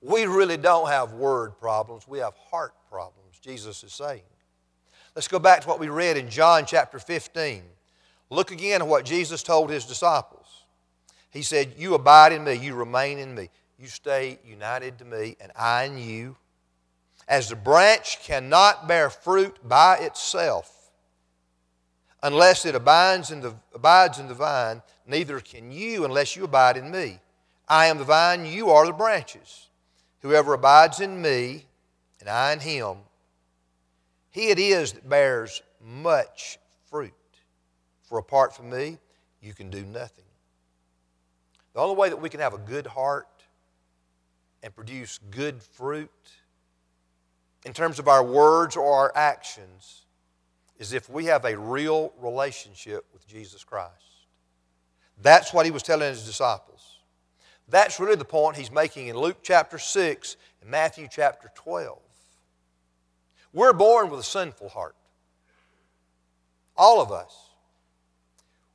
We 0.00 0.26
really 0.26 0.56
don't 0.56 0.88
have 0.88 1.12
word 1.12 1.58
problems, 1.58 2.06
we 2.06 2.18
have 2.18 2.34
heart 2.50 2.72
problems, 2.90 3.38
Jesus 3.40 3.82
is 3.82 3.92
saying. 3.92 4.22
Let's 5.14 5.28
go 5.28 5.38
back 5.38 5.62
to 5.62 5.68
what 5.68 5.80
we 5.80 5.88
read 5.88 6.16
in 6.16 6.30
John 6.30 6.64
chapter 6.66 6.98
15. 6.98 7.62
Look 8.30 8.50
again 8.50 8.82
at 8.82 8.86
what 8.86 9.04
Jesus 9.04 9.42
told 9.42 9.70
his 9.70 9.84
disciples. 9.84 10.64
He 11.30 11.42
said, 11.42 11.74
You 11.76 11.94
abide 11.94 12.32
in 12.32 12.44
me, 12.44 12.54
you 12.54 12.74
remain 12.74 13.18
in 13.18 13.34
me, 13.34 13.50
you 13.78 13.88
stay 13.88 14.38
united 14.44 14.98
to 14.98 15.04
me, 15.04 15.36
and 15.40 15.50
I 15.56 15.84
in 15.84 15.98
you. 15.98 16.36
As 17.26 17.48
the 17.48 17.56
branch 17.56 18.20
cannot 18.22 18.88
bear 18.88 19.10
fruit 19.10 19.56
by 19.66 19.98
itself 19.98 20.74
unless 22.22 22.64
it 22.64 22.74
abides 22.74 23.30
in 23.30 23.40
the, 23.40 23.54
abides 23.74 24.18
in 24.18 24.28
the 24.28 24.34
vine, 24.34 24.82
neither 25.06 25.40
can 25.40 25.70
you 25.70 26.04
unless 26.04 26.36
you 26.36 26.44
abide 26.44 26.76
in 26.76 26.90
me. 26.90 27.18
I 27.68 27.86
am 27.86 27.98
the 27.98 28.04
vine, 28.04 28.46
you 28.46 28.70
are 28.70 28.86
the 28.86 28.92
branches. 28.92 29.67
Whoever 30.20 30.54
abides 30.54 31.00
in 31.00 31.20
me, 31.20 31.66
and 32.20 32.28
I 32.28 32.52
in 32.52 32.60
him, 32.60 32.98
he 34.30 34.48
it 34.48 34.58
is 34.58 34.92
that 34.92 35.08
bears 35.08 35.62
much 35.84 36.58
fruit. 36.90 37.12
For 38.02 38.18
apart 38.18 38.54
from 38.54 38.70
me, 38.70 38.98
you 39.40 39.54
can 39.54 39.70
do 39.70 39.84
nothing. 39.84 40.24
The 41.74 41.80
only 41.80 41.96
way 41.96 42.08
that 42.08 42.20
we 42.20 42.28
can 42.28 42.40
have 42.40 42.54
a 42.54 42.58
good 42.58 42.86
heart 42.86 43.28
and 44.62 44.74
produce 44.74 45.20
good 45.30 45.62
fruit 45.62 46.10
in 47.64 47.72
terms 47.72 47.98
of 47.98 48.08
our 48.08 48.24
words 48.24 48.76
or 48.76 48.92
our 48.92 49.12
actions 49.14 50.06
is 50.78 50.92
if 50.92 51.08
we 51.10 51.26
have 51.26 51.44
a 51.44 51.56
real 51.56 52.12
relationship 52.20 53.04
with 53.12 53.26
Jesus 53.26 53.64
Christ. 53.64 53.92
That's 55.20 55.52
what 55.52 55.66
he 55.66 55.72
was 55.72 55.82
telling 55.82 56.08
his 56.08 56.24
disciples. 56.24 56.97
That's 57.68 58.00
really 58.00 58.16
the 58.16 58.24
point 58.24 58.56
he's 58.56 58.70
making 58.70 59.08
in 59.08 59.16
Luke 59.16 59.38
chapter 59.42 59.78
6 59.78 60.36
and 60.62 60.70
Matthew 60.70 61.06
chapter 61.10 61.50
12. 61.54 61.98
We're 63.52 63.72
born 63.72 64.10
with 64.10 64.20
a 64.20 64.24
sinful 64.24 64.70
heart. 64.70 64.94
All 66.76 67.00
of 67.00 67.12
us. 67.12 67.36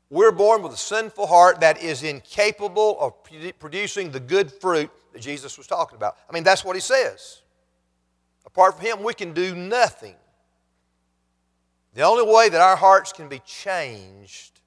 We're 0.10 0.32
born 0.32 0.62
with 0.62 0.74
a 0.74 0.78
sinful 0.78 1.26
heart 1.26 1.62
that 1.62 1.82
is 1.82 2.04
incapable 2.04 3.00
of 3.00 3.14
producing 3.60 4.12
the 4.12 4.20
good 4.20 4.52
fruit 4.52 4.92
that 5.12 5.22
Jesus 5.22 5.58
was 5.58 5.66
talking 5.66 5.96
about. 5.96 6.18
I 6.30 6.34
mean, 6.34 6.44
that's 6.44 6.64
what 6.64 6.76
he 6.76 6.82
says. 6.82 7.42
Apart 8.46 8.78
from 8.78 8.86
him, 8.86 9.04
we 9.04 9.16
can 9.16 9.34
do 9.34 9.56
nothing. 9.56 10.16
The 11.96 12.04
only 12.04 12.32
way 12.32 12.50
that 12.50 12.62
our 12.62 12.76
hearts 12.76 13.12
can 13.12 13.28
be 13.28 13.40
changed 13.40 14.60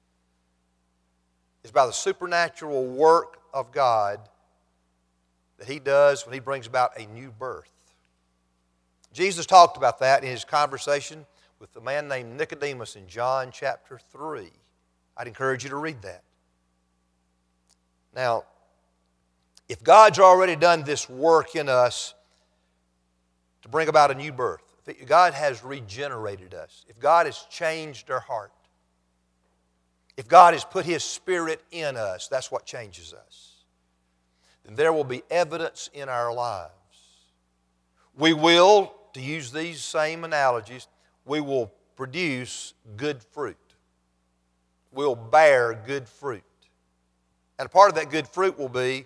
is 1.63 1.71
by 1.71 1.85
the 1.85 1.93
supernatural 1.93 2.85
work 2.85 3.39
of 3.57 3.71
God 3.71 4.19
that 5.57 5.67
He 5.67 5.79
does 5.79 6.25
when 6.25 6.33
He 6.33 6.39
brings 6.39 6.67
about 6.67 6.97
a 6.97 7.07
new 7.07 7.31
birth. 7.31 7.71
Jesus 9.13 9.47
talked 9.47 9.77
about 9.77 9.99
that 9.99 10.23
in 10.23 10.29
his 10.29 10.45
conversation 10.45 11.25
with 11.59 11.75
a 11.75 11.81
man 11.81 12.07
named 12.07 12.37
Nicodemus 12.37 12.95
in 12.95 13.07
John 13.07 13.49
chapter 13.51 13.99
3. 14.11 14.51
I'd 15.17 15.27
encourage 15.27 15.63
you 15.63 15.71
to 15.71 15.75
read 15.75 16.03
that. 16.03 16.21
Now, 18.15 18.43
if 19.67 19.83
God's 19.83 20.19
already 20.19 20.55
done 20.55 20.83
this 20.83 21.09
work 21.09 21.55
in 21.55 21.67
us 21.67 22.13
to 23.63 23.69
bring 23.69 23.87
about 23.87 24.11
a 24.11 24.15
new 24.15 24.31
birth, 24.31 24.61
if 24.85 25.07
God 25.07 25.33
has 25.33 25.63
regenerated 25.63 26.53
us, 26.53 26.85
if 26.87 26.99
God 26.99 27.25
has 27.25 27.39
changed 27.49 28.11
our 28.11 28.19
heart, 28.19 28.51
if 30.17 30.27
God 30.27 30.53
has 30.53 30.65
put 30.65 30.85
His 30.85 31.03
Spirit 31.03 31.63
in 31.71 31.95
us, 31.95 32.27
that's 32.27 32.51
what 32.51 32.65
changes 32.65 33.13
us 33.13 33.57
then 34.67 34.75
there 34.75 34.91
will 34.91 35.05
be 35.05 35.23
evidence 35.31 35.89
in 35.93 36.09
our 36.09 36.33
lives. 36.33 36.71
We 38.17 38.33
will, 38.33 38.93
to 39.13 39.21
use 39.21 39.51
these 39.51 39.81
same 39.81 40.25
analogies, 40.25 40.87
we 41.25 41.39
will 41.39 41.71
produce 41.95 42.73
good 42.97 43.23
fruit. 43.23 43.55
We'll 44.91 45.15
bear 45.15 45.73
good 45.73 46.07
fruit. 46.07 46.43
And 47.57 47.65
a 47.65 47.69
part 47.69 47.89
of 47.89 47.95
that 47.95 48.11
good 48.11 48.27
fruit 48.27 48.59
will 48.59 48.69
be 48.69 49.05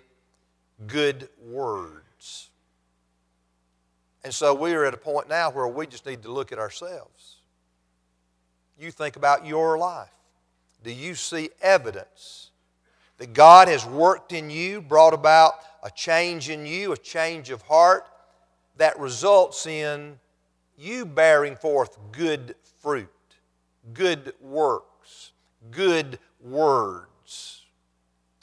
good 0.86 1.28
words. 1.46 2.50
And 4.24 4.34
so 4.34 4.54
we 4.54 4.72
are 4.74 4.84
at 4.84 4.94
a 4.94 4.98
point 4.98 5.28
now 5.28 5.50
where 5.50 5.68
we 5.68 5.86
just 5.86 6.06
need 6.06 6.22
to 6.22 6.32
look 6.32 6.50
at 6.50 6.58
ourselves. 6.58 7.36
You 8.78 8.90
think 8.90 9.14
about 9.14 9.46
your 9.46 9.78
life. 9.78 10.10
Do 10.82 10.92
you 10.92 11.14
see 11.14 11.50
evidence 11.60 12.50
that 13.18 13.32
God 13.32 13.68
has 13.68 13.86
worked 13.86 14.32
in 14.32 14.50
you, 14.50 14.80
brought 14.80 15.14
about 15.14 15.54
a 15.82 15.90
change 15.90 16.48
in 16.48 16.66
you, 16.66 16.92
a 16.92 16.96
change 16.96 17.50
of 17.50 17.62
heart 17.62 18.08
that 18.76 18.98
results 18.98 19.66
in 19.66 20.18
you 20.76 21.04
bearing 21.04 21.56
forth 21.56 21.98
good 22.10 22.54
fruit, 22.80 23.08
good 23.92 24.32
works, 24.40 25.32
good 25.70 26.18
words? 26.40 27.62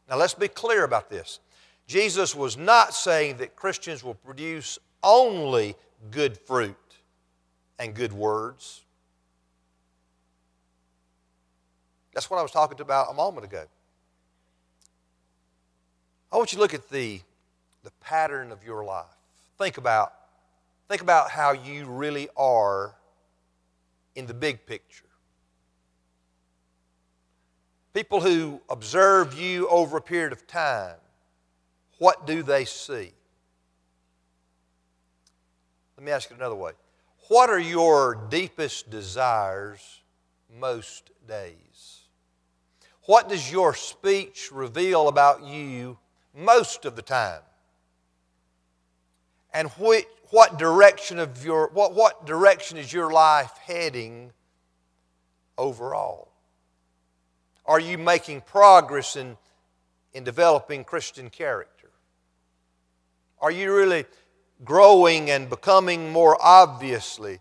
Now 0.10 0.16
let's 0.16 0.34
be 0.34 0.48
clear 0.48 0.84
about 0.84 1.10
this. 1.10 1.40
Jesus 1.88 2.36
was 2.36 2.58
not 2.58 2.94
saying 2.94 3.38
that 3.38 3.56
Christians 3.56 4.04
will 4.04 4.14
produce 4.14 4.80
only 5.04 5.76
good 6.12 6.38
fruit 6.38 6.76
and 7.80 7.94
good 7.94 8.14
words. 8.14 8.84
That's 12.14 12.30
what 12.30 12.40
I 12.40 12.42
was 12.42 12.52
talking 12.52 12.80
about 12.82 13.12
a 13.12 13.14
moment 13.14 13.46
ago. 13.46 13.66
I 16.32 16.38
want 16.38 16.52
you 16.52 16.58
to 16.58 16.62
look 16.62 16.74
at 16.74 16.90
the, 16.90 17.22
the 17.84 17.92
pattern 18.02 18.52
of 18.52 18.64
your 18.64 18.84
life. 18.84 19.06
Think 19.58 19.78
about, 19.78 20.14
think 20.88 21.02
about 21.02 21.32
how 21.32 21.52
you 21.52 21.86
really 21.86 22.30
are 22.38 22.96
in 24.16 24.26
the 24.26 24.34
big 24.34 24.66
picture. 24.66 25.06
People 27.94 28.22
who 28.22 28.62
observe 28.70 29.38
you 29.38 29.68
over 29.68 29.98
a 29.98 30.02
period 30.02 30.32
of 30.32 30.46
time, 30.46 30.96
what 31.98 32.28
do 32.28 32.44
they 32.44 32.66
see? 32.66 33.12
Let 35.98 36.06
me 36.06 36.12
ask 36.12 36.32
it 36.32 36.38
another 36.38 36.56
way. 36.56 36.72
What 37.28 37.50
are 37.50 37.60
your 37.60 38.16
deepest 38.30 38.90
desires 38.90 40.02
most 40.60 41.12
days? 41.28 41.69
What 43.10 43.28
does 43.28 43.52
your 43.52 43.74
speech 43.74 44.52
reveal 44.52 45.08
about 45.08 45.44
you 45.44 45.98
most 46.38 46.86
of 46.86 46.96
the 46.96 47.02
time? 47.02 47.42
And 49.52 49.68
which, 49.80 50.06
what 50.30 50.60
direction 50.60 51.18
of 51.18 51.44
your 51.44 51.72
what, 51.74 51.96
what 51.96 52.28
direction 52.28 52.78
is 52.78 52.94
your 52.94 53.12
life 53.12 53.50
heading 53.64 54.32
overall? 55.58 56.32
Are 57.66 57.80
you 57.80 57.98
making 57.98 58.42
progress 58.42 59.16
in, 59.16 59.38
in 60.14 60.24
developing 60.24 60.84
Christian 60.84 61.32
character? 61.32 61.90
Are 63.42 63.50
you 63.50 63.76
really 63.76 64.06
growing 64.64 65.32
and 65.32 65.50
becoming 65.50 66.12
more 66.12 66.38
obviously 66.40 67.40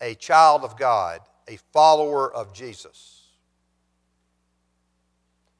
a 0.00 0.14
child 0.14 0.62
of 0.62 0.78
God, 0.78 1.20
a 1.46 1.58
follower 1.74 2.32
of 2.32 2.54
Jesus. 2.54 3.19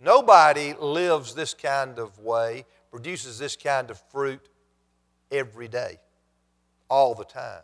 Nobody 0.03 0.75
lives 0.75 1.35
this 1.35 1.55
kind 1.55 1.99
of 1.99 2.19
way, 2.19 2.65
produces 2.91 3.39
this 3.39 3.57
kind 3.57 3.91
of 3.91 4.01
fruit 4.11 4.49
every 5.31 5.69
day, 5.69 5.99
all 6.89 7.15
the 7.15 7.25
time. 7.25 7.63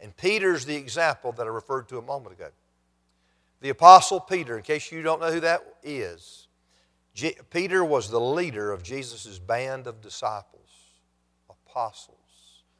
And 0.00 0.16
Peter's 0.16 0.64
the 0.64 0.74
example 0.74 1.32
that 1.32 1.46
I 1.46 1.50
referred 1.50 1.88
to 1.90 1.98
a 1.98 2.02
moment 2.02 2.34
ago. 2.34 2.48
The 3.60 3.68
Apostle 3.68 4.18
Peter, 4.18 4.56
in 4.56 4.64
case 4.64 4.90
you 4.90 5.02
don't 5.02 5.20
know 5.20 5.30
who 5.30 5.40
that 5.40 5.62
is, 5.84 6.48
Peter 7.50 7.84
was 7.84 8.10
the 8.10 8.20
leader 8.20 8.72
of 8.72 8.82
Jesus' 8.82 9.38
band 9.38 9.86
of 9.86 10.00
disciples, 10.00 10.70
apostles 11.48 12.16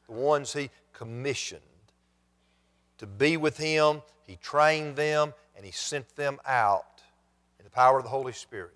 the 0.07 0.13
ones 0.13 0.53
he 0.53 0.69
commissioned 0.91 1.61
to 2.97 3.07
be 3.07 3.37
with 3.37 3.57
him. 3.57 4.01
He 4.25 4.35
trained 4.37 4.95
them 4.95 5.33
and 5.55 5.65
he 5.65 5.71
sent 5.71 6.15
them 6.15 6.39
out 6.45 6.92
the 7.63 7.69
power 7.69 7.97
of 7.97 8.03
the 8.03 8.09
Holy 8.09 8.33
Spirit. 8.33 8.73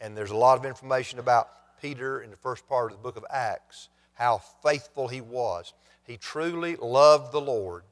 And 0.00 0.16
there's 0.16 0.30
a 0.30 0.36
lot 0.36 0.58
of 0.58 0.64
information 0.64 1.18
about 1.18 1.48
Peter 1.80 2.20
in 2.22 2.30
the 2.30 2.36
first 2.36 2.68
part 2.68 2.92
of 2.92 2.98
the 2.98 3.02
book 3.02 3.16
of 3.16 3.24
Acts, 3.30 3.88
how 4.14 4.38
faithful 4.62 5.08
he 5.08 5.20
was. 5.20 5.72
He 6.04 6.16
truly 6.16 6.76
loved 6.76 7.32
the 7.32 7.40
Lord, 7.40 7.84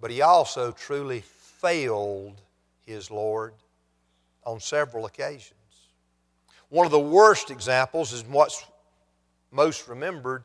but 0.00 0.10
he 0.10 0.22
also 0.22 0.72
truly 0.72 1.22
failed 1.60 2.40
his 2.84 3.10
Lord 3.10 3.54
on 4.44 4.60
several 4.60 5.06
occasions. 5.06 5.52
One 6.68 6.86
of 6.86 6.92
the 6.92 6.98
worst 6.98 7.50
examples 7.50 8.12
is 8.12 8.24
what's 8.24 8.64
most 9.50 9.88
remembered 9.88 10.44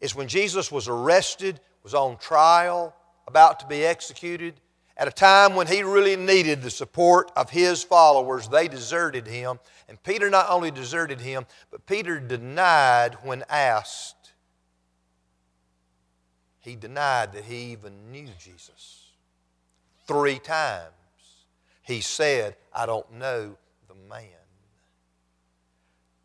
is 0.00 0.14
when 0.14 0.28
Jesus 0.28 0.70
was 0.70 0.86
arrested, 0.86 1.58
was 1.82 1.94
on 1.94 2.18
trial, 2.18 2.94
about 3.26 3.60
to 3.60 3.66
be 3.66 3.84
executed, 3.84 4.54
at 4.98 5.06
a 5.06 5.12
time 5.12 5.54
when 5.54 5.68
he 5.68 5.84
really 5.84 6.16
needed 6.16 6.60
the 6.60 6.70
support 6.70 7.30
of 7.36 7.50
his 7.50 7.84
followers, 7.84 8.48
they 8.48 8.66
deserted 8.66 9.28
him. 9.28 9.60
And 9.88 10.02
Peter 10.02 10.28
not 10.28 10.50
only 10.50 10.72
deserted 10.72 11.20
him, 11.20 11.46
but 11.70 11.86
Peter 11.86 12.18
denied 12.18 13.16
when 13.22 13.44
asked. 13.48 14.32
He 16.58 16.74
denied 16.74 17.32
that 17.32 17.44
he 17.44 17.70
even 17.72 18.10
knew 18.10 18.26
Jesus. 18.40 19.12
Three 20.08 20.40
times 20.40 20.92
he 21.82 22.00
said, 22.00 22.56
I 22.74 22.84
don't 22.84 23.10
know 23.12 23.56
the 23.86 23.94
man. 24.10 24.26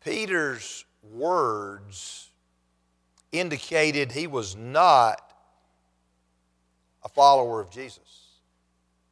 Peter's 0.02 0.84
words 1.12 2.28
indicated 3.30 4.10
he 4.10 4.26
was 4.26 4.56
not 4.56 5.20
a 7.04 7.08
follower 7.08 7.60
of 7.60 7.70
Jesus. 7.70 8.23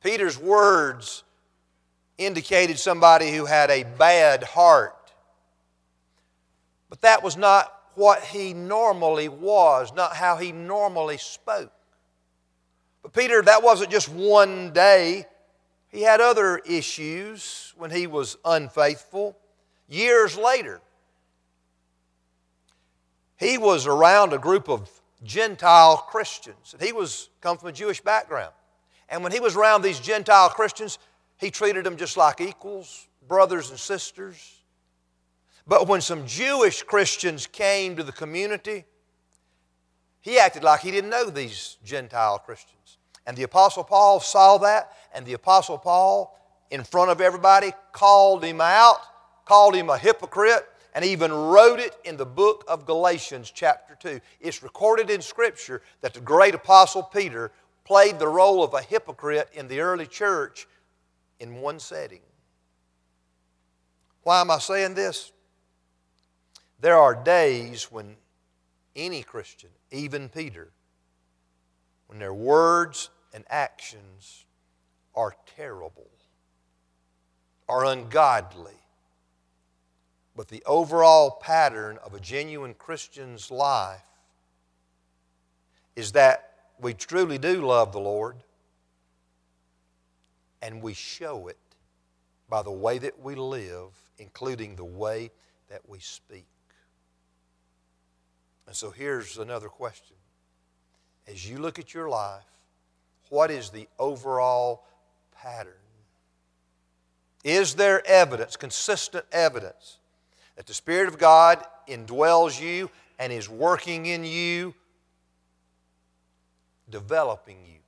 Peter's 0.02 0.38
words 0.38 1.22
indicated 2.18 2.78
somebody 2.78 3.32
who 3.32 3.46
had 3.46 3.70
a 3.70 3.84
bad 3.84 4.42
heart. 4.42 5.12
But 6.88 7.00
that 7.02 7.22
was 7.22 7.36
not 7.36 7.72
what 7.94 8.22
he 8.22 8.54
normally 8.54 9.28
was, 9.28 9.92
not 9.94 10.16
how 10.16 10.36
he 10.36 10.52
normally 10.52 11.18
spoke. 11.18 11.72
But 13.02 13.12
Peter, 13.12 13.42
that 13.42 13.62
wasn't 13.62 13.90
just 13.90 14.08
one 14.08 14.72
day. 14.72 15.26
He 15.88 16.02
had 16.02 16.20
other 16.20 16.58
issues 16.58 17.74
when 17.76 17.90
he 17.90 18.06
was 18.06 18.36
unfaithful. 18.44 19.36
Years 19.88 20.36
later, 20.36 20.80
he 23.36 23.58
was 23.58 23.86
around 23.86 24.32
a 24.32 24.38
group 24.38 24.68
of 24.68 24.88
Gentile 25.24 25.96
Christians. 25.96 26.72
And 26.72 26.82
he 26.82 26.92
was 26.92 27.28
come 27.40 27.58
from 27.58 27.68
a 27.68 27.72
Jewish 27.72 28.00
background. 28.00 28.52
And 29.12 29.22
when 29.22 29.30
he 29.30 29.40
was 29.40 29.56
around 29.56 29.82
these 29.82 30.00
Gentile 30.00 30.48
Christians, 30.48 30.98
he 31.36 31.50
treated 31.50 31.84
them 31.84 31.98
just 31.98 32.16
like 32.16 32.40
equals, 32.40 33.06
brothers 33.28 33.68
and 33.68 33.78
sisters. 33.78 34.62
But 35.66 35.86
when 35.86 36.00
some 36.00 36.26
Jewish 36.26 36.82
Christians 36.82 37.46
came 37.46 37.94
to 37.96 38.02
the 38.02 38.10
community, 38.10 38.86
he 40.22 40.38
acted 40.38 40.64
like 40.64 40.80
he 40.80 40.90
didn't 40.90 41.10
know 41.10 41.28
these 41.28 41.76
Gentile 41.84 42.38
Christians. 42.38 42.96
And 43.26 43.36
the 43.36 43.42
Apostle 43.42 43.84
Paul 43.84 44.18
saw 44.18 44.56
that, 44.58 44.92
and 45.14 45.26
the 45.26 45.34
Apostle 45.34 45.76
Paul, 45.76 46.36
in 46.70 46.82
front 46.82 47.10
of 47.10 47.20
everybody, 47.20 47.72
called 47.92 48.42
him 48.42 48.62
out, 48.62 48.96
called 49.44 49.74
him 49.74 49.90
a 49.90 49.98
hypocrite, 49.98 50.66
and 50.94 51.04
even 51.04 51.32
wrote 51.32 51.80
it 51.80 51.94
in 52.04 52.16
the 52.16 52.26
book 52.26 52.64
of 52.66 52.86
Galatians, 52.86 53.50
chapter 53.54 53.94
2. 53.94 54.20
It's 54.40 54.62
recorded 54.62 55.10
in 55.10 55.20
Scripture 55.20 55.82
that 56.00 56.14
the 56.14 56.20
great 56.20 56.54
apostle 56.54 57.02
Peter 57.02 57.52
played 57.92 58.18
the 58.18 58.26
role 58.26 58.64
of 58.64 58.72
a 58.72 58.80
hypocrite 58.80 59.50
in 59.52 59.68
the 59.68 59.80
early 59.80 60.06
church 60.06 60.66
in 61.40 61.56
one 61.56 61.78
setting. 61.78 62.22
Why 64.22 64.40
am 64.40 64.50
I 64.50 64.60
saying 64.60 64.94
this? 64.94 65.30
There 66.80 66.96
are 66.96 67.14
days 67.14 67.92
when 67.92 68.16
any 68.96 69.22
Christian, 69.22 69.68
even 69.90 70.30
Peter, 70.30 70.70
when 72.06 72.18
their 72.18 72.32
words 72.32 73.10
and 73.34 73.44
actions 73.50 74.46
are 75.14 75.36
terrible, 75.54 76.08
are 77.68 77.84
ungodly, 77.84 78.80
but 80.34 80.48
the 80.48 80.62
overall 80.64 81.30
pattern 81.30 81.98
of 82.02 82.14
a 82.14 82.20
genuine 82.20 82.72
Christian's 82.72 83.50
life 83.50 84.00
is 85.94 86.12
that 86.12 86.51
we 86.82 86.94
truly 86.94 87.38
do 87.38 87.64
love 87.64 87.92
the 87.92 88.00
Lord 88.00 88.36
and 90.60 90.82
we 90.82 90.94
show 90.94 91.48
it 91.48 91.56
by 92.48 92.62
the 92.62 92.70
way 92.70 92.98
that 92.98 93.20
we 93.20 93.34
live, 93.34 93.90
including 94.18 94.76
the 94.76 94.84
way 94.84 95.30
that 95.70 95.80
we 95.88 96.00
speak. 96.00 96.46
And 98.66 98.76
so 98.76 98.90
here's 98.90 99.38
another 99.38 99.68
question. 99.68 100.16
As 101.26 101.48
you 101.48 101.58
look 101.58 101.78
at 101.78 101.94
your 101.94 102.08
life, 102.08 102.42
what 103.28 103.50
is 103.50 103.70
the 103.70 103.88
overall 103.98 104.84
pattern? 105.40 105.72
Is 107.44 107.74
there 107.74 108.06
evidence, 108.06 108.56
consistent 108.56 109.24
evidence, 109.32 109.98
that 110.56 110.66
the 110.66 110.74
Spirit 110.74 111.08
of 111.08 111.18
God 111.18 111.64
indwells 111.88 112.60
you 112.60 112.90
and 113.18 113.32
is 113.32 113.48
working 113.48 114.06
in 114.06 114.24
you, 114.24 114.74
developing 116.92 117.58
you, 117.66 117.80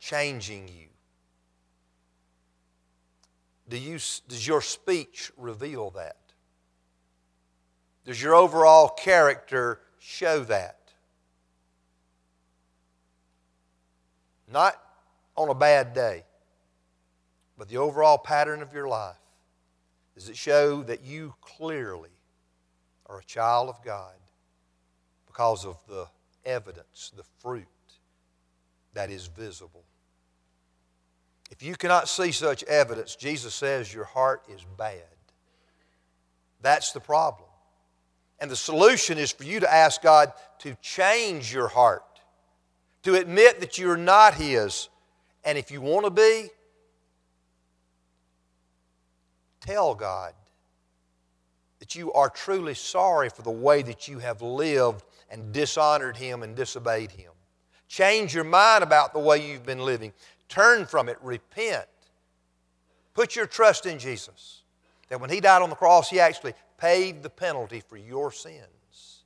changing 0.00 0.66
you? 0.66 0.88
Do 3.68 3.78
you 3.78 3.98
does 4.26 4.44
your 4.44 4.60
speech 4.60 5.30
reveal 5.36 5.90
that? 5.90 6.16
Does 8.04 8.20
your 8.20 8.34
overall 8.34 8.88
character 8.88 9.78
show 10.00 10.40
that? 10.44 10.78
Not 14.52 14.74
on 15.36 15.48
a 15.48 15.54
bad 15.54 15.94
day, 15.94 16.24
but 17.56 17.68
the 17.68 17.76
overall 17.76 18.18
pattern 18.18 18.62
of 18.62 18.72
your 18.72 18.88
life. 18.88 19.14
Does 20.16 20.28
it 20.28 20.36
show 20.36 20.82
that 20.82 21.04
you 21.04 21.34
clearly 21.40 22.10
are 23.06 23.20
a 23.20 23.24
child 23.24 23.68
of 23.68 23.84
God 23.84 24.14
because 25.26 25.64
of 25.64 25.76
the 25.86 26.08
evidence, 26.44 27.12
the 27.16 27.24
fruit 27.40 27.66
that 28.94 29.10
is 29.10 29.26
visible? 29.26 29.84
If 31.50 31.62
you 31.62 31.74
cannot 31.74 32.08
see 32.08 32.32
such 32.32 32.62
evidence, 32.64 33.16
Jesus 33.16 33.54
says 33.54 33.92
your 33.92 34.04
heart 34.04 34.42
is 34.48 34.64
bad. 34.78 35.02
That's 36.62 36.92
the 36.92 37.00
problem. 37.00 37.48
And 38.38 38.50
the 38.50 38.56
solution 38.56 39.18
is 39.18 39.32
for 39.32 39.44
you 39.44 39.60
to 39.60 39.72
ask 39.72 40.00
God 40.00 40.32
to 40.60 40.74
change 40.80 41.52
your 41.52 41.68
heart, 41.68 42.04
to 43.02 43.16
admit 43.16 43.60
that 43.60 43.78
you're 43.78 43.96
not 43.96 44.34
His. 44.34 44.88
And 45.44 45.58
if 45.58 45.70
you 45.70 45.80
want 45.80 46.04
to 46.04 46.10
be, 46.10 46.48
tell 49.60 49.94
God 49.94 50.32
that 51.80 51.94
you 51.94 52.12
are 52.12 52.30
truly 52.30 52.74
sorry 52.74 53.28
for 53.28 53.42
the 53.42 53.50
way 53.50 53.82
that 53.82 54.06
you 54.06 54.18
have 54.18 54.40
lived 54.42 55.02
and 55.30 55.52
dishonored 55.52 56.16
Him 56.16 56.42
and 56.42 56.56
disobeyed 56.56 57.12
Him. 57.12 57.32
Change 57.88 58.34
your 58.34 58.44
mind 58.44 58.82
about 58.82 59.12
the 59.12 59.18
way 59.18 59.50
you've 59.50 59.66
been 59.66 59.84
living. 59.84 60.12
Turn 60.48 60.86
from 60.86 61.08
it, 61.08 61.18
repent. 61.22 61.86
Put 63.14 63.36
your 63.36 63.46
trust 63.46 63.86
in 63.86 63.98
Jesus. 63.98 64.62
That 65.08 65.20
when 65.20 65.30
He 65.30 65.40
died 65.40 65.62
on 65.62 65.70
the 65.70 65.76
cross, 65.76 66.10
He 66.10 66.20
actually 66.20 66.54
paid 66.78 67.22
the 67.22 67.30
penalty 67.30 67.82
for 67.86 67.96
your 67.96 68.32
sins. 68.32 69.24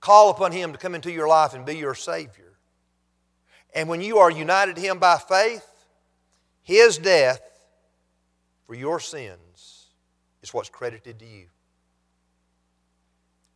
Call 0.00 0.30
upon 0.30 0.52
Him 0.52 0.72
to 0.72 0.78
come 0.78 0.94
into 0.94 1.12
your 1.12 1.28
life 1.28 1.54
and 1.54 1.66
be 1.66 1.76
your 1.76 1.94
Savior. 1.94 2.52
And 3.74 3.88
when 3.88 4.00
you 4.00 4.18
are 4.18 4.30
united 4.30 4.76
to 4.76 4.82
Him 4.82 4.98
by 4.98 5.18
faith, 5.18 5.66
His 6.62 6.98
death 6.98 7.42
for 8.66 8.74
your 8.74 9.00
sins 9.00 9.86
is 10.42 10.54
what's 10.54 10.70
credited 10.70 11.18
to 11.18 11.26
you. 11.26 11.46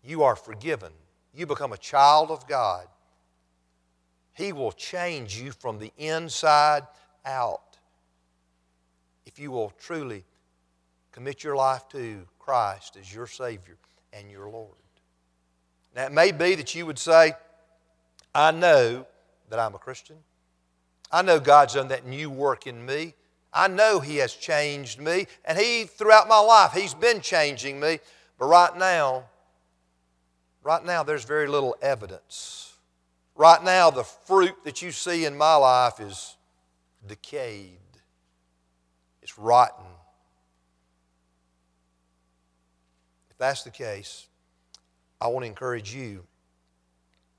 You 0.03 0.25
are 0.25 0.37
forgiven. 0.37 0.93
You 1.35 1.47
become 1.47 1.73
a 1.73 1.79
child 1.79 2.31
of 2.31 2.47
God. 2.47 2.87
He 4.33 4.53
will 4.53 4.73
change 4.73 5.41
you 5.41 5.53
from 5.53 5.79
the 5.79 5.93
inside 5.99 6.83
out 7.25 7.79
if 9.27 9.39
you 9.39 9.51
will 9.51 9.73
truly 9.81 10.25
commit 11.13 11.43
your 11.43 11.57
life 11.57 11.89
to 11.91 12.27
Christ 12.39 12.97
as 13.01 13.13
your 13.13 13.27
Savior 13.27 13.77
and 14.13 14.31
your 14.31 14.49
Lord. 14.49 14.75
Now, 15.95 16.07
it 16.07 16.13
may 16.13 16.33
be 16.33 16.55
that 16.57 16.75
you 16.75 16.87
would 16.87 16.99
say, 16.99 17.35
I 18.35 18.51
know 18.51 19.07
that 19.49 19.59
I'm 19.59 19.75
a 19.75 19.79
Christian. 19.79 20.17
I 21.13 21.23
know 21.23 21.39
God's 21.39 21.75
done 21.75 21.89
that 21.89 22.05
new 22.05 22.31
work 22.31 22.67
in 22.67 22.85
me. 22.85 23.15
I 23.53 23.69
know 23.69 24.01
He 24.01 24.17
has 24.17 24.35
changed 24.35 25.01
me. 25.01 25.27
And 25.45 25.57
He, 25.57 25.85
throughout 25.85 26.29
my 26.29 26.41
life, 26.41 26.73
He's 26.73 26.95
been 26.95 27.21
changing 27.21 27.79
me. 27.79 28.01
But 28.39 28.47
right 28.47 28.77
now, 28.77 29.25
right 30.65 30.85
now, 30.85 31.05
there's 31.05 31.25
very 31.25 31.47
little 31.47 31.77
evidence. 31.81 32.75
Right 33.37 33.63
now, 33.63 33.91
the 33.91 34.05
fruit 34.05 34.57
that 34.65 34.83
you 34.83 34.91
see 34.91 35.25
in 35.25 35.37
my 35.37 35.55
life 35.55 36.01
is 36.01 36.37
decayed, 37.07 37.79
it's 39.23 39.39
rotten. 39.39 39.85
If 43.31 43.39
that's 43.39 43.63
the 43.63 43.71
case, 43.71 44.27
I 45.21 45.29
want 45.29 45.45
to 45.45 45.49
encourage 45.49 45.95
you 45.95 46.25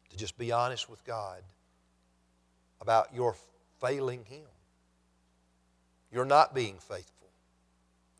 to 0.09 0.17
just 0.17 0.37
be 0.37 0.51
honest 0.51 0.89
with 0.89 1.03
God 1.05 1.41
about 2.81 3.13
your 3.13 3.35
failing 3.79 4.25
Him. 4.25 4.45
You're 6.11 6.25
not 6.25 6.53
being 6.53 6.75
faithful. 6.79 7.29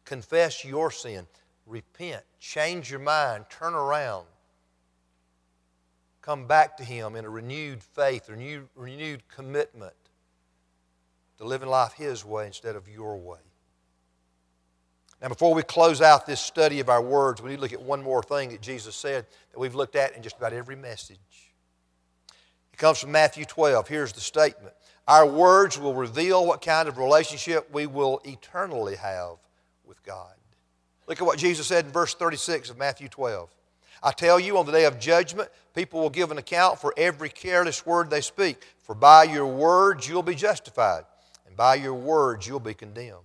Confess 0.05 0.63
your 0.63 0.91
sin. 0.91 1.27
Repent. 1.65 2.23
Change 2.39 2.91
your 2.91 2.99
mind. 2.99 3.45
Turn 3.49 3.73
around. 3.73 4.25
Come 6.25 6.47
back 6.47 6.77
to 6.77 6.83
Him 6.83 7.15
in 7.15 7.23
a 7.23 7.29
renewed 7.29 7.83
faith, 7.83 8.29
renewed, 8.29 8.67
renewed 8.75 9.21
commitment 9.27 9.93
to 11.37 11.45
living 11.45 11.69
life 11.69 11.93
His 11.93 12.25
way 12.25 12.47
instead 12.47 12.75
of 12.75 12.89
your 12.89 13.15
way. 13.15 13.37
Now, 15.21 15.27
before 15.27 15.53
we 15.53 15.61
close 15.61 16.01
out 16.01 16.25
this 16.25 16.41
study 16.41 16.79
of 16.79 16.89
our 16.89 17.01
words, 17.01 17.43
we 17.43 17.51
need 17.51 17.57
to 17.57 17.61
look 17.61 17.73
at 17.73 17.81
one 17.81 18.01
more 18.01 18.23
thing 18.23 18.49
that 18.49 18.61
Jesus 18.61 18.95
said 18.95 19.27
that 19.51 19.59
we've 19.59 19.75
looked 19.75 19.95
at 19.95 20.15
in 20.15 20.23
just 20.23 20.35
about 20.37 20.51
every 20.51 20.75
message. 20.75 21.19
It 22.73 22.77
comes 22.77 22.97
from 22.97 23.11
Matthew 23.11 23.45
12. 23.45 23.87
Here's 23.87 24.11
the 24.11 24.19
statement 24.19 24.73
Our 25.07 25.27
words 25.27 25.77
will 25.77 25.93
reveal 25.93 26.43
what 26.43 26.59
kind 26.59 26.89
of 26.89 26.97
relationship 26.97 27.71
we 27.71 27.85
will 27.85 28.19
eternally 28.25 28.95
have 28.95 29.37
with 29.85 30.03
God. 30.03 30.33
Look 31.05 31.21
at 31.21 31.27
what 31.27 31.37
Jesus 31.37 31.67
said 31.67 31.85
in 31.85 31.91
verse 31.91 32.15
36 32.15 32.71
of 32.71 32.79
Matthew 32.79 33.09
12. 33.09 33.47
I 34.01 34.11
tell 34.11 34.39
you, 34.39 34.57
on 34.57 34.65
the 34.65 34.71
day 34.71 34.85
of 34.85 34.99
judgment, 34.99 35.49
people 35.75 36.01
will 36.01 36.09
give 36.09 36.31
an 36.31 36.37
account 36.37 36.79
for 36.79 36.93
every 36.97 37.29
careless 37.29 37.85
word 37.85 38.09
they 38.09 38.21
speak. 38.21 38.65
For 38.81 38.95
by 38.95 39.23
your 39.23 39.47
words 39.47 40.07
you'll 40.07 40.23
be 40.23 40.35
justified, 40.35 41.03
and 41.45 41.55
by 41.55 41.75
your 41.75 41.93
words 41.93 42.47
you'll 42.47 42.59
be 42.59 42.73
condemned. 42.73 43.19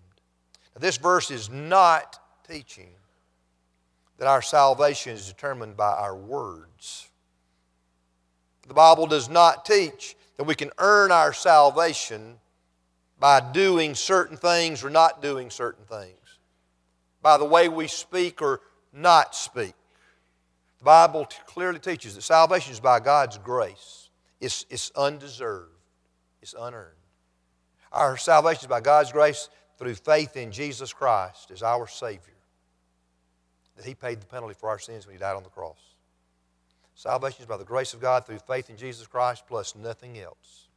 Now, 0.75 0.81
This 0.81 0.97
verse 0.97 1.31
is 1.31 1.49
not 1.49 2.19
teaching 2.49 2.91
that 4.19 4.27
our 4.27 4.43
salvation 4.43 5.13
is 5.13 5.27
determined 5.27 5.77
by 5.77 5.93
our 5.93 6.17
words. 6.17 7.09
The 8.69 8.75
Bible 8.75 9.07
does 9.07 9.29
not 9.29 9.65
teach 9.65 10.15
that 10.37 10.45
we 10.45 10.55
can 10.55 10.71
earn 10.79 11.11
our 11.11 11.33
salvation 11.33 12.39
by 13.19 13.41
doing 13.53 13.95
certain 13.95 14.37
things 14.37 14.83
or 14.83 14.91
not 14.91 15.23
doing 15.23 15.51
certain 15.51 15.85
things, 15.85 16.39
by 17.21 17.37
the 17.37 17.45
way 17.45 17.69
we 17.69 17.87
speak 17.87 18.41
or 18.41 18.61
not 18.93 19.35
speak. 19.35 19.75
The 20.81 20.85
Bible 20.85 21.29
clearly 21.47 21.79
teaches 21.79 22.15
that 22.15 22.23
salvation 22.23 22.73
is 22.73 22.81
by 22.81 23.01
God's 23.01 23.39
grace, 23.39 24.11
it's, 24.41 24.67
it's 24.71 24.91
undeserved, 24.97 25.71
it's 26.43 26.55
unearned. 26.59 26.97
Our 27.93 28.17
salvation 28.17 28.63
is 28.63 28.67
by 28.67 28.81
God's 28.81 29.13
grace 29.13 29.49
through 29.77 29.95
faith 29.95 30.37
in 30.37 30.53
Jesus 30.53 30.93
Christ 30.93 31.51
as 31.51 31.63
our 31.63 31.87
Savior, 31.87 32.35
that 33.77 33.85
He 33.85 33.95
paid 33.95 34.21
the 34.21 34.27
penalty 34.27 34.55
for 34.55 34.69
our 34.69 34.79
sins 34.79 35.07
when 35.07 35.15
He 35.15 35.21
died 35.21 35.37
on 35.37 35.43
the 35.43 35.51
cross. 35.51 35.79
Salvation 36.95 37.41
is 37.41 37.47
by 37.47 37.57
the 37.57 37.65
grace 37.65 37.95
of 37.95 38.01
God 38.01 38.27
through 38.27 38.39
faith 38.41 38.69
in 38.69 38.77
Jesus 38.77 39.07
Christ 39.07 39.45
plus 39.49 39.75
nothing 39.75 40.19
else. 40.19 40.69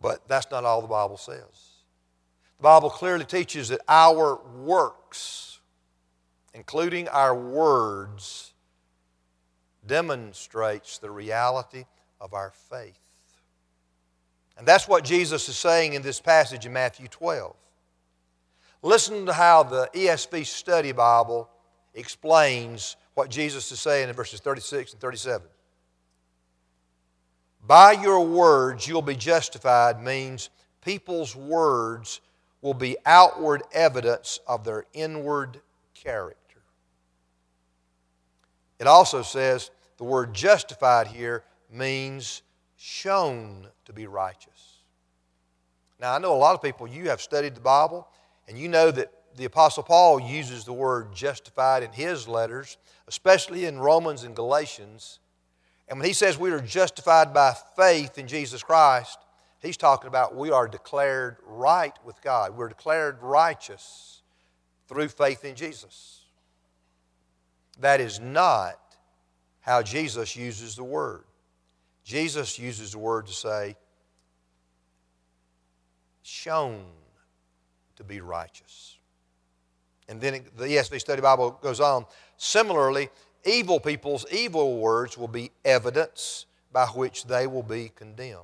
But 0.00 0.28
that's 0.28 0.50
not 0.50 0.64
all 0.64 0.82
the 0.82 0.88
Bible 0.88 1.16
says. 1.16 1.76
The 2.58 2.62
Bible 2.62 2.90
clearly 2.90 3.24
teaches 3.24 3.68
that 3.68 3.80
our 3.88 4.38
works, 4.58 5.55
including 6.56 7.06
our 7.08 7.34
words, 7.34 8.54
demonstrates 9.86 10.96
the 10.98 11.10
reality 11.10 11.84
of 12.18 12.32
our 12.32 12.50
faith. 12.70 12.98
And 14.56 14.66
that's 14.66 14.88
what 14.88 15.04
Jesus 15.04 15.48
is 15.50 15.56
saying 15.56 15.92
in 15.92 16.00
this 16.00 16.18
passage 16.18 16.64
in 16.64 16.72
Matthew 16.72 17.08
12. 17.08 17.54
Listen 18.82 19.26
to 19.26 19.34
how 19.34 19.64
the 19.64 19.90
ESV 19.92 20.46
Study 20.46 20.92
Bible 20.92 21.50
explains 21.94 22.96
what 23.12 23.28
Jesus 23.28 23.70
is 23.70 23.78
saying 23.78 24.08
in 24.08 24.14
verses 24.14 24.40
36 24.40 24.92
and 24.92 25.00
37. 25.00 25.46
By 27.66 27.92
your 27.92 28.24
words 28.24 28.88
you'll 28.88 29.02
be 29.02 29.16
justified 29.16 30.02
means 30.02 30.48
people's 30.82 31.36
words 31.36 32.22
will 32.62 32.74
be 32.74 32.96
outward 33.04 33.62
evidence 33.72 34.40
of 34.48 34.64
their 34.64 34.86
inward 34.94 35.60
character. 35.94 36.45
It 38.78 38.86
also 38.86 39.22
says 39.22 39.70
the 39.96 40.04
word 40.04 40.34
justified 40.34 41.06
here 41.06 41.44
means 41.70 42.42
shown 42.76 43.66
to 43.86 43.92
be 43.92 44.06
righteous. 44.06 44.82
Now, 45.98 46.14
I 46.14 46.18
know 46.18 46.34
a 46.34 46.36
lot 46.36 46.54
of 46.54 46.62
people, 46.62 46.86
you 46.86 47.08
have 47.08 47.22
studied 47.22 47.54
the 47.54 47.60
Bible, 47.60 48.06
and 48.48 48.58
you 48.58 48.68
know 48.68 48.90
that 48.90 49.10
the 49.36 49.46
Apostle 49.46 49.82
Paul 49.82 50.20
uses 50.20 50.64
the 50.64 50.72
word 50.72 51.14
justified 51.14 51.82
in 51.82 51.92
his 51.92 52.28
letters, 52.28 52.76
especially 53.08 53.64
in 53.64 53.78
Romans 53.78 54.24
and 54.24 54.34
Galatians. 54.34 55.20
And 55.88 55.98
when 55.98 56.06
he 56.06 56.14
says 56.14 56.38
we 56.38 56.50
are 56.50 56.60
justified 56.60 57.32
by 57.32 57.54
faith 57.76 58.18
in 58.18 58.26
Jesus 58.26 58.62
Christ, 58.62 59.18
he's 59.60 59.76
talking 59.76 60.08
about 60.08 60.34
we 60.34 60.50
are 60.50 60.68
declared 60.68 61.36
right 61.46 61.94
with 62.04 62.20
God. 62.22 62.56
We're 62.56 62.68
declared 62.68 63.22
righteous 63.22 64.22
through 64.88 65.08
faith 65.08 65.44
in 65.44 65.54
Jesus. 65.54 66.15
That 67.80 68.00
is 68.00 68.20
not 68.20 68.78
how 69.60 69.82
Jesus 69.82 70.36
uses 70.36 70.76
the 70.76 70.84
word. 70.84 71.24
Jesus 72.04 72.58
uses 72.58 72.92
the 72.92 72.98
word 72.98 73.26
to 73.26 73.32
say, 73.32 73.76
shown 76.22 76.84
to 77.96 78.04
be 78.04 78.20
righteous. 78.20 78.96
And 80.08 80.20
then 80.20 80.44
the 80.56 80.66
ESV 80.66 81.00
Study 81.00 81.20
Bible 81.20 81.58
goes 81.62 81.80
on. 81.80 82.06
Similarly, 82.36 83.08
evil 83.44 83.80
people's 83.80 84.26
evil 84.30 84.78
words 84.78 85.18
will 85.18 85.28
be 85.28 85.50
evidence 85.64 86.46
by 86.72 86.86
which 86.86 87.24
they 87.24 87.46
will 87.46 87.62
be 87.62 87.90
condemned. 87.94 88.42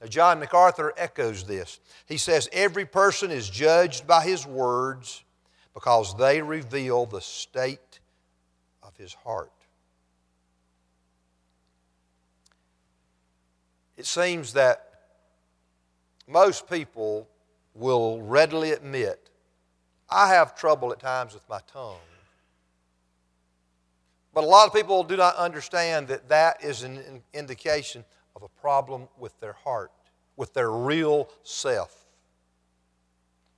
Now, 0.00 0.06
John 0.06 0.40
MacArthur 0.40 0.92
echoes 0.96 1.44
this. 1.44 1.80
He 2.06 2.16
says, 2.16 2.48
Every 2.52 2.84
person 2.86 3.30
is 3.30 3.48
judged 3.48 4.06
by 4.06 4.24
his 4.24 4.46
words 4.46 5.24
because 5.74 6.16
they 6.16 6.42
reveal 6.42 7.06
the 7.06 7.20
state 7.20 7.99
his 9.00 9.14
heart. 9.14 9.50
It 13.96 14.06
seems 14.06 14.52
that 14.52 14.86
most 16.26 16.68
people 16.68 17.28
will 17.74 18.20
readily 18.22 18.72
admit 18.72 19.30
I 20.08 20.28
have 20.28 20.56
trouble 20.56 20.92
at 20.92 20.98
times 20.98 21.34
with 21.34 21.48
my 21.48 21.60
tongue. 21.72 21.96
But 24.34 24.44
a 24.44 24.46
lot 24.46 24.66
of 24.66 24.74
people 24.74 25.04
do 25.04 25.16
not 25.16 25.36
understand 25.36 26.08
that 26.08 26.28
that 26.28 26.62
is 26.64 26.82
an 26.82 27.22
indication 27.32 28.04
of 28.34 28.42
a 28.42 28.48
problem 28.60 29.08
with 29.18 29.38
their 29.38 29.52
heart, 29.52 29.92
with 30.36 30.52
their 30.52 30.70
real 30.70 31.30
self. 31.42 32.06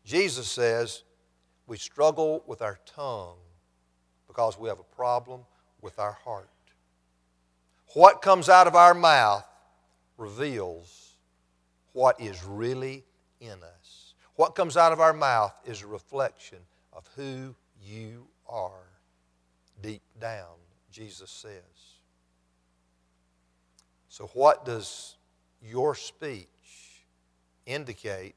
Jesus 0.05 0.46
says 0.46 1.05
we 1.66 1.78
struggle 1.78 2.42
with 2.46 2.61
our 2.61 2.78
tongue 2.85 3.37
because 4.33 4.59
we 4.59 4.66
have 4.71 4.79
a 4.81 4.97
problem 4.97 5.42
with 5.83 5.99
our 5.99 6.12
heart. 6.25 6.49
What 7.92 8.23
comes 8.23 8.49
out 8.49 8.66
of 8.66 8.75
our 8.75 8.95
mouth 8.95 9.45
reveals 10.16 11.16
what 11.92 12.18
is 12.18 12.42
really 12.42 13.05
in 13.42 13.62
us. 13.62 14.14
What 14.37 14.55
comes 14.55 14.79
out 14.79 14.90
of 14.90 15.01
our 15.01 15.12
mouth 15.12 15.53
is 15.66 15.83
a 15.83 15.87
reflection 15.87 16.57
of 16.95 17.07
who 17.14 17.55
you 17.85 18.27
are 18.49 18.87
deep 19.83 20.01
down, 20.18 20.57
Jesus 20.90 21.31
says. 21.31 21.53
So, 24.09 24.31
what 24.33 24.64
does 24.64 25.16
your 25.61 25.95
speech 25.95 27.05
indicate 27.66 28.37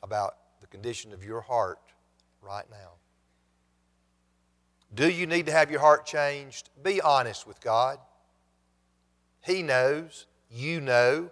about 0.00 0.36
the 0.60 0.68
condition 0.68 1.12
of 1.12 1.24
your 1.24 1.40
heart 1.40 1.80
right 2.40 2.66
now? 2.70 3.01
Do 4.94 5.10
you 5.10 5.26
need 5.26 5.46
to 5.46 5.52
have 5.52 5.70
your 5.70 5.80
heart 5.80 6.04
changed? 6.04 6.68
Be 6.82 7.00
honest 7.00 7.46
with 7.46 7.60
God. 7.60 7.98
He 9.40 9.62
knows 9.62 10.26
you 10.50 10.80
know. 10.80 11.30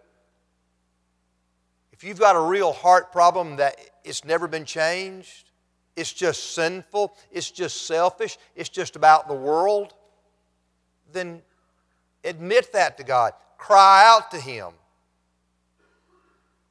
If 1.92 2.02
you've 2.02 2.18
got 2.18 2.36
a 2.36 2.40
real 2.40 2.72
heart 2.72 3.12
problem 3.12 3.56
that 3.56 3.76
it's 4.04 4.24
never 4.24 4.48
been 4.48 4.64
changed, 4.64 5.50
it's 5.96 6.12
just 6.12 6.54
sinful, 6.54 7.14
it's 7.30 7.50
just 7.50 7.86
selfish, 7.86 8.38
it's 8.56 8.70
just 8.70 8.96
about 8.96 9.28
the 9.28 9.34
world, 9.34 9.92
then 11.12 11.42
admit 12.24 12.72
that 12.72 12.96
to 12.96 13.04
God. 13.04 13.34
Cry 13.58 14.04
out 14.06 14.30
to 14.30 14.38
Him. 14.38 14.72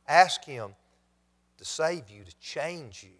Ask 0.07 0.43
Him 0.43 0.71
to 1.57 1.65
save 1.65 2.09
you, 2.09 2.23
to 2.23 2.35
change 2.39 3.03
you. 3.03 3.15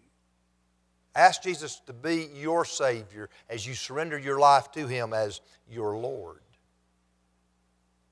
Ask 1.14 1.42
Jesus 1.42 1.80
to 1.86 1.92
be 1.92 2.28
your 2.34 2.64
Savior 2.64 3.28
as 3.48 3.66
you 3.66 3.74
surrender 3.74 4.18
your 4.18 4.38
life 4.38 4.70
to 4.72 4.86
Him 4.86 5.12
as 5.12 5.40
your 5.68 5.96
Lord. 5.96 6.40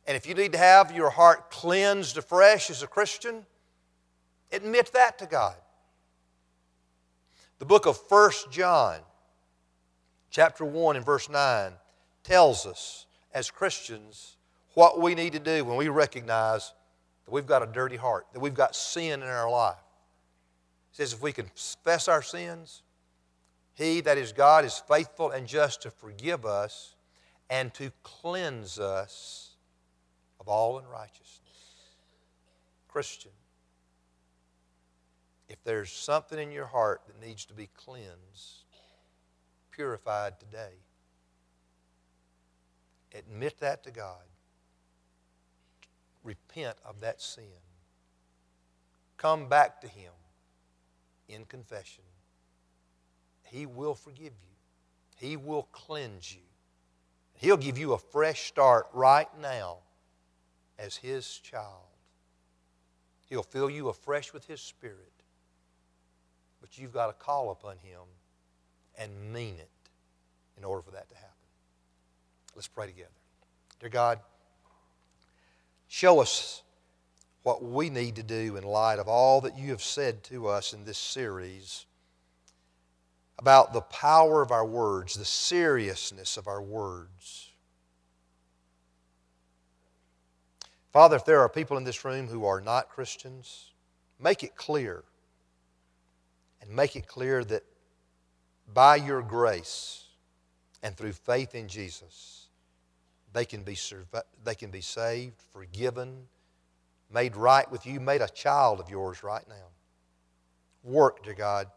And 0.06 0.16
if 0.16 0.26
you 0.26 0.34
need 0.34 0.52
to 0.52 0.58
have 0.58 0.90
your 0.90 1.11
heart 1.11 1.50
cleansed 1.50 2.16
afresh 2.16 2.70
as 2.70 2.82
a 2.82 2.87
Christian, 2.87 3.44
admit 4.50 4.92
that 4.94 5.18
to 5.18 5.26
God. 5.26 5.56
The 7.58 7.66
book 7.66 7.87
of 7.87 7.98
1 8.08 8.30
John, 8.50 8.98
chapter 10.30 10.64
1 10.64 10.96
and 10.96 11.04
verse 11.04 11.28
9, 11.28 11.72
tells 12.24 12.66
us 12.66 13.06
as 13.32 13.50
Christians 13.50 14.37
what 14.74 15.00
we 15.00 15.14
need 15.14 15.32
to 15.34 15.38
do 15.38 15.64
when 15.64 15.76
we 15.76 15.88
recognize 15.88 16.72
that 17.24 17.32
we've 17.32 17.46
got 17.46 17.62
a 17.62 17.66
dirty 17.66 17.96
heart, 17.96 18.26
that 18.32 18.40
we've 18.40 18.54
got 18.54 18.74
sin 18.74 19.22
in 19.22 19.28
our 19.28 19.50
life. 19.50 19.76
It 20.92 20.96
says 20.96 21.12
if 21.12 21.20
we 21.20 21.32
confess 21.32 22.08
our 22.08 22.22
sins, 22.22 22.82
He, 23.78 24.00
that 24.00 24.18
is 24.18 24.32
God, 24.32 24.64
is 24.64 24.82
faithful 24.88 25.30
and 25.30 25.46
just 25.46 25.82
to 25.82 25.90
forgive 25.92 26.44
us 26.44 26.96
and 27.48 27.72
to 27.74 27.92
cleanse 28.02 28.80
us 28.80 29.50
of 30.40 30.48
all 30.48 30.78
unrighteousness. 30.78 31.84
Christian, 32.88 33.30
if 35.48 35.62
there's 35.62 35.92
something 35.92 36.40
in 36.40 36.50
your 36.50 36.66
heart 36.66 37.02
that 37.06 37.24
needs 37.24 37.44
to 37.44 37.54
be 37.54 37.68
cleansed, 37.72 38.64
purified 39.70 40.40
today, 40.40 40.74
admit 43.14 43.60
that 43.60 43.84
to 43.84 43.92
God. 43.92 44.24
Repent 46.24 46.76
of 46.84 46.98
that 47.00 47.22
sin. 47.22 47.44
Come 49.18 49.48
back 49.48 49.80
to 49.82 49.86
Him 49.86 50.12
in 51.28 51.44
confession. 51.44 52.02
He 53.50 53.66
will 53.66 53.94
forgive 53.94 54.32
you, 54.32 54.56
He 55.16 55.37
will 55.37 55.68
cleanse 55.72 56.32
you. 56.32 56.40
He'll 57.34 57.56
give 57.56 57.78
you 57.78 57.92
a 57.92 57.98
fresh 57.98 58.48
start 58.48 58.87
right 58.92 59.28
now 59.40 59.78
as 60.78 60.96
His 60.96 61.38
child. 61.38 61.84
He'll 63.28 63.42
fill 63.42 63.70
you 63.70 63.88
afresh 63.88 64.32
with 64.32 64.46
His 64.46 64.61
Spirit. 64.61 65.12
But 66.61 66.78
you've 66.78 66.92
got 66.92 67.06
to 67.06 67.12
call 67.12 67.50
upon 67.50 67.76
Him 67.78 68.00
and 68.98 69.32
mean 69.32 69.54
it 69.54 69.70
in 70.56 70.64
order 70.64 70.82
for 70.82 70.90
that 70.90 71.08
to 71.08 71.14
happen. 71.14 71.30
Let's 72.54 72.68
pray 72.68 72.87
together. 72.87 73.11
Dear 73.78 73.90
God, 73.90 74.18
show 75.87 76.20
us 76.20 76.62
what 77.44 77.62
we 77.62 77.88
need 77.88 78.16
to 78.16 78.22
do 78.24 78.56
in 78.56 78.64
light 78.64 78.98
of 78.98 79.06
all 79.06 79.40
that 79.42 79.56
you 79.56 79.70
have 79.70 79.82
said 79.82 80.24
to 80.24 80.48
us 80.48 80.72
in 80.72 80.84
this 80.84 80.98
series 80.98 81.87
about 83.38 83.72
the 83.72 83.81
power 83.81 84.42
of 84.42 84.51
our 84.51 84.66
words, 84.66 85.14
the 85.14 85.24
seriousness 85.24 86.37
of 86.37 86.48
our 86.48 86.61
words. 86.61 87.53
Father, 90.92 91.16
if 91.16 91.24
there 91.24 91.40
are 91.40 91.48
people 91.48 91.77
in 91.77 91.85
this 91.85 92.05
room 92.05 92.27
who 92.27 92.44
are 92.44 92.61
not 92.61 92.88
Christians, 92.88 93.72
make 94.18 94.42
it 94.42 94.57
clear. 94.57 95.05
And 96.61 96.70
make 96.70 96.96
it 96.96 97.07
clear 97.07 97.44
that 97.44 97.62
by 98.74 98.96
your 98.96 99.22
grace 99.22 100.05
and 100.83 100.96
through 100.96 101.12
faith 101.12 101.55
in 101.55 101.68
Jesus, 101.68 102.48
they 103.33 103.44
can 103.44 103.62
be, 103.62 103.77
they 104.42 104.55
can 104.55 104.70
be 104.70 104.81
saved, 104.81 105.40
forgiven, 105.53 106.27
made 107.12 107.36
right 107.36 107.70
with 107.70 107.86
you, 107.86 108.01
made 108.01 108.20
a 108.20 108.28
child 108.28 108.80
of 108.80 108.91
yours 108.91 109.22
right 109.22 109.47
now. 109.49 109.68
Work, 110.82 111.24
dear 111.24 111.34
God, 111.34 111.68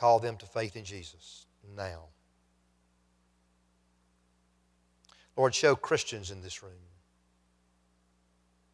call 0.00 0.18
them 0.18 0.36
to 0.38 0.46
faith 0.46 0.76
in 0.76 0.84
Jesus 0.84 1.46
now. 1.76 2.04
Lord, 5.36 5.54
show 5.54 5.76
Christians 5.76 6.30
in 6.30 6.42
this 6.42 6.62
room 6.62 6.72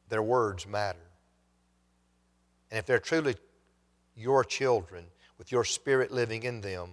their 0.08 0.22
words 0.22 0.66
matter. 0.66 0.98
And 2.70 2.78
if 2.78 2.86
they're 2.86 3.00
truly 3.00 3.34
your 4.14 4.44
children, 4.44 5.04
with 5.38 5.52
your 5.52 5.64
spirit 5.64 6.10
living 6.10 6.44
in 6.44 6.60
them, 6.60 6.90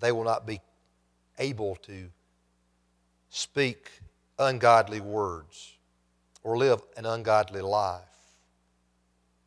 they 0.00 0.12
will 0.12 0.24
not 0.24 0.46
be 0.46 0.60
able 1.38 1.76
to 1.76 2.10
speak 3.30 3.90
ungodly 4.38 5.00
words 5.00 5.74
or 6.42 6.56
live 6.56 6.80
an 6.96 7.06
ungodly 7.06 7.60
life 7.60 8.02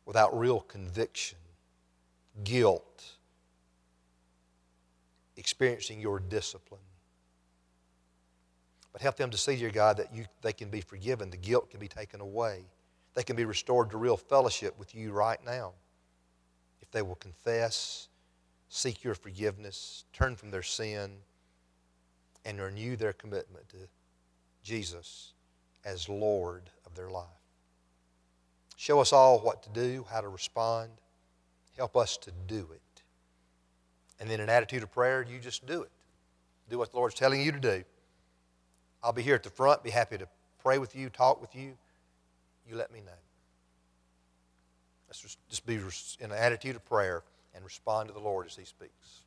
without 0.06 0.36
real 0.38 0.60
conviction, 0.60 1.38
guilt, 2.44 3.04
experiencing 5.36 6.00
your 6.00 6.20
discipline. 6.20 6.80
But 8.92 9.02
help 9.02 9.16
them 9.16 9.30
to 9.30 9.38
see, 9.38 9.56
dear 9.56 9.70
God, 9.70 9.98
that 9.98 10.14
you, 10.14 10.24
they 10.42 10.52
can 10.52 10.68
be 10.68 10.80
forgiven, 10.80 11.30
the 11.30 11.36
guilt 11.36 11.70
can 11.70 11.80
be 11.80 11.88
taken 11.88 12.20
away, 12.20 12.64
they 13.14 13.22
can 13.22 13.36
be 13.36 13.44
restored 13.44 13.90
to 13.90 13.98
real 13.98 14.16
fellowship 14.16 14.78
with 14.78 14.94
you 14.94 15.12
right 15.12 15.38
now. 15.44 15.72
if 16.80 16.90
they 16.90 17.02
will 17.02 17.16
confess, 17.16 18.08
seek 18.68 19.04
your 19.04 19.14
forgiveness, 19.14 20.04
turn 20.12 20.34
from 20.34 20.50
their 20.50 20.62
sin, 20.62 21.18
and 22.44 22.60
renew 22.60 22.96
their 22.96 23.12
commitment 23.12 23.68
to 23.68 23.76
Jesus 24.62 25.34
as 25.84 26.08
Lord 26.08 26.70
of 26.86 26.94
their 26.94 27.10
life. 27.10 27.26
Show 28.76 29.00
us 29.00 29.12
all 29.12 29.38
what 29.40 29.62
to 29.64 29.70
do, 29.70 30.06
how 30.10 30.20
to 30.20 30.28
respond. 30.28 30.90
Help 31.80 31.96
us 31.96 32.18
to 32.18 32.30
do 32.46 32.68
it. 32.74 33.02
And 34.20 34.28
then, 34.28 34.38
an 34.40 34.50
attitude 34.50 34.82
of 34.82 34.92
prayer, 34.92 35.24
you 35.26 35.38
just 35.38 35.64
do 35.64 35.80
it. 35.80 35.90
Do 36.68 36.76
what 36.76 36.90
the 36.90 36.98
Lord's 36.98 37.14
telling 37.14 37.40
you 37.40 37.52
to 37.52 37.58
do. 37.58 37.84
I'll 39.02 39.14
be 39.14 39.22
here 39.22 39.34
at 39.34 39.42
the 39.42 39.48
front, 39.48 39.82
be 39.82 39.88
happy 39.88 40.18
to 40.18 40.28
pray 40.62 40.76
with 40.76 40.94
you, 40.94 41.08
talk 41.08 41.40
with 41.40 41.54
you. 41.54 41.78
You 42.68 42.76
let 42.76 42.92
me 42.92 43.00
know. 43.00 43.16
Let's 45.08 45.38
just 45.48 45.64
be 45.64 45.76
in 45.76 46.30
an 46.30 46.36
attitude 46.36 46.76
of 46.76 46.84
prayer 46.84 47.22
and 47.54 47.64
respond 47.64 48.08
to 48.08 48.12
the 48.12 48.20
Lord 48.20 48.44
as 48.44 48.54
He 48.56 48.66
speaks. 48.66 49.19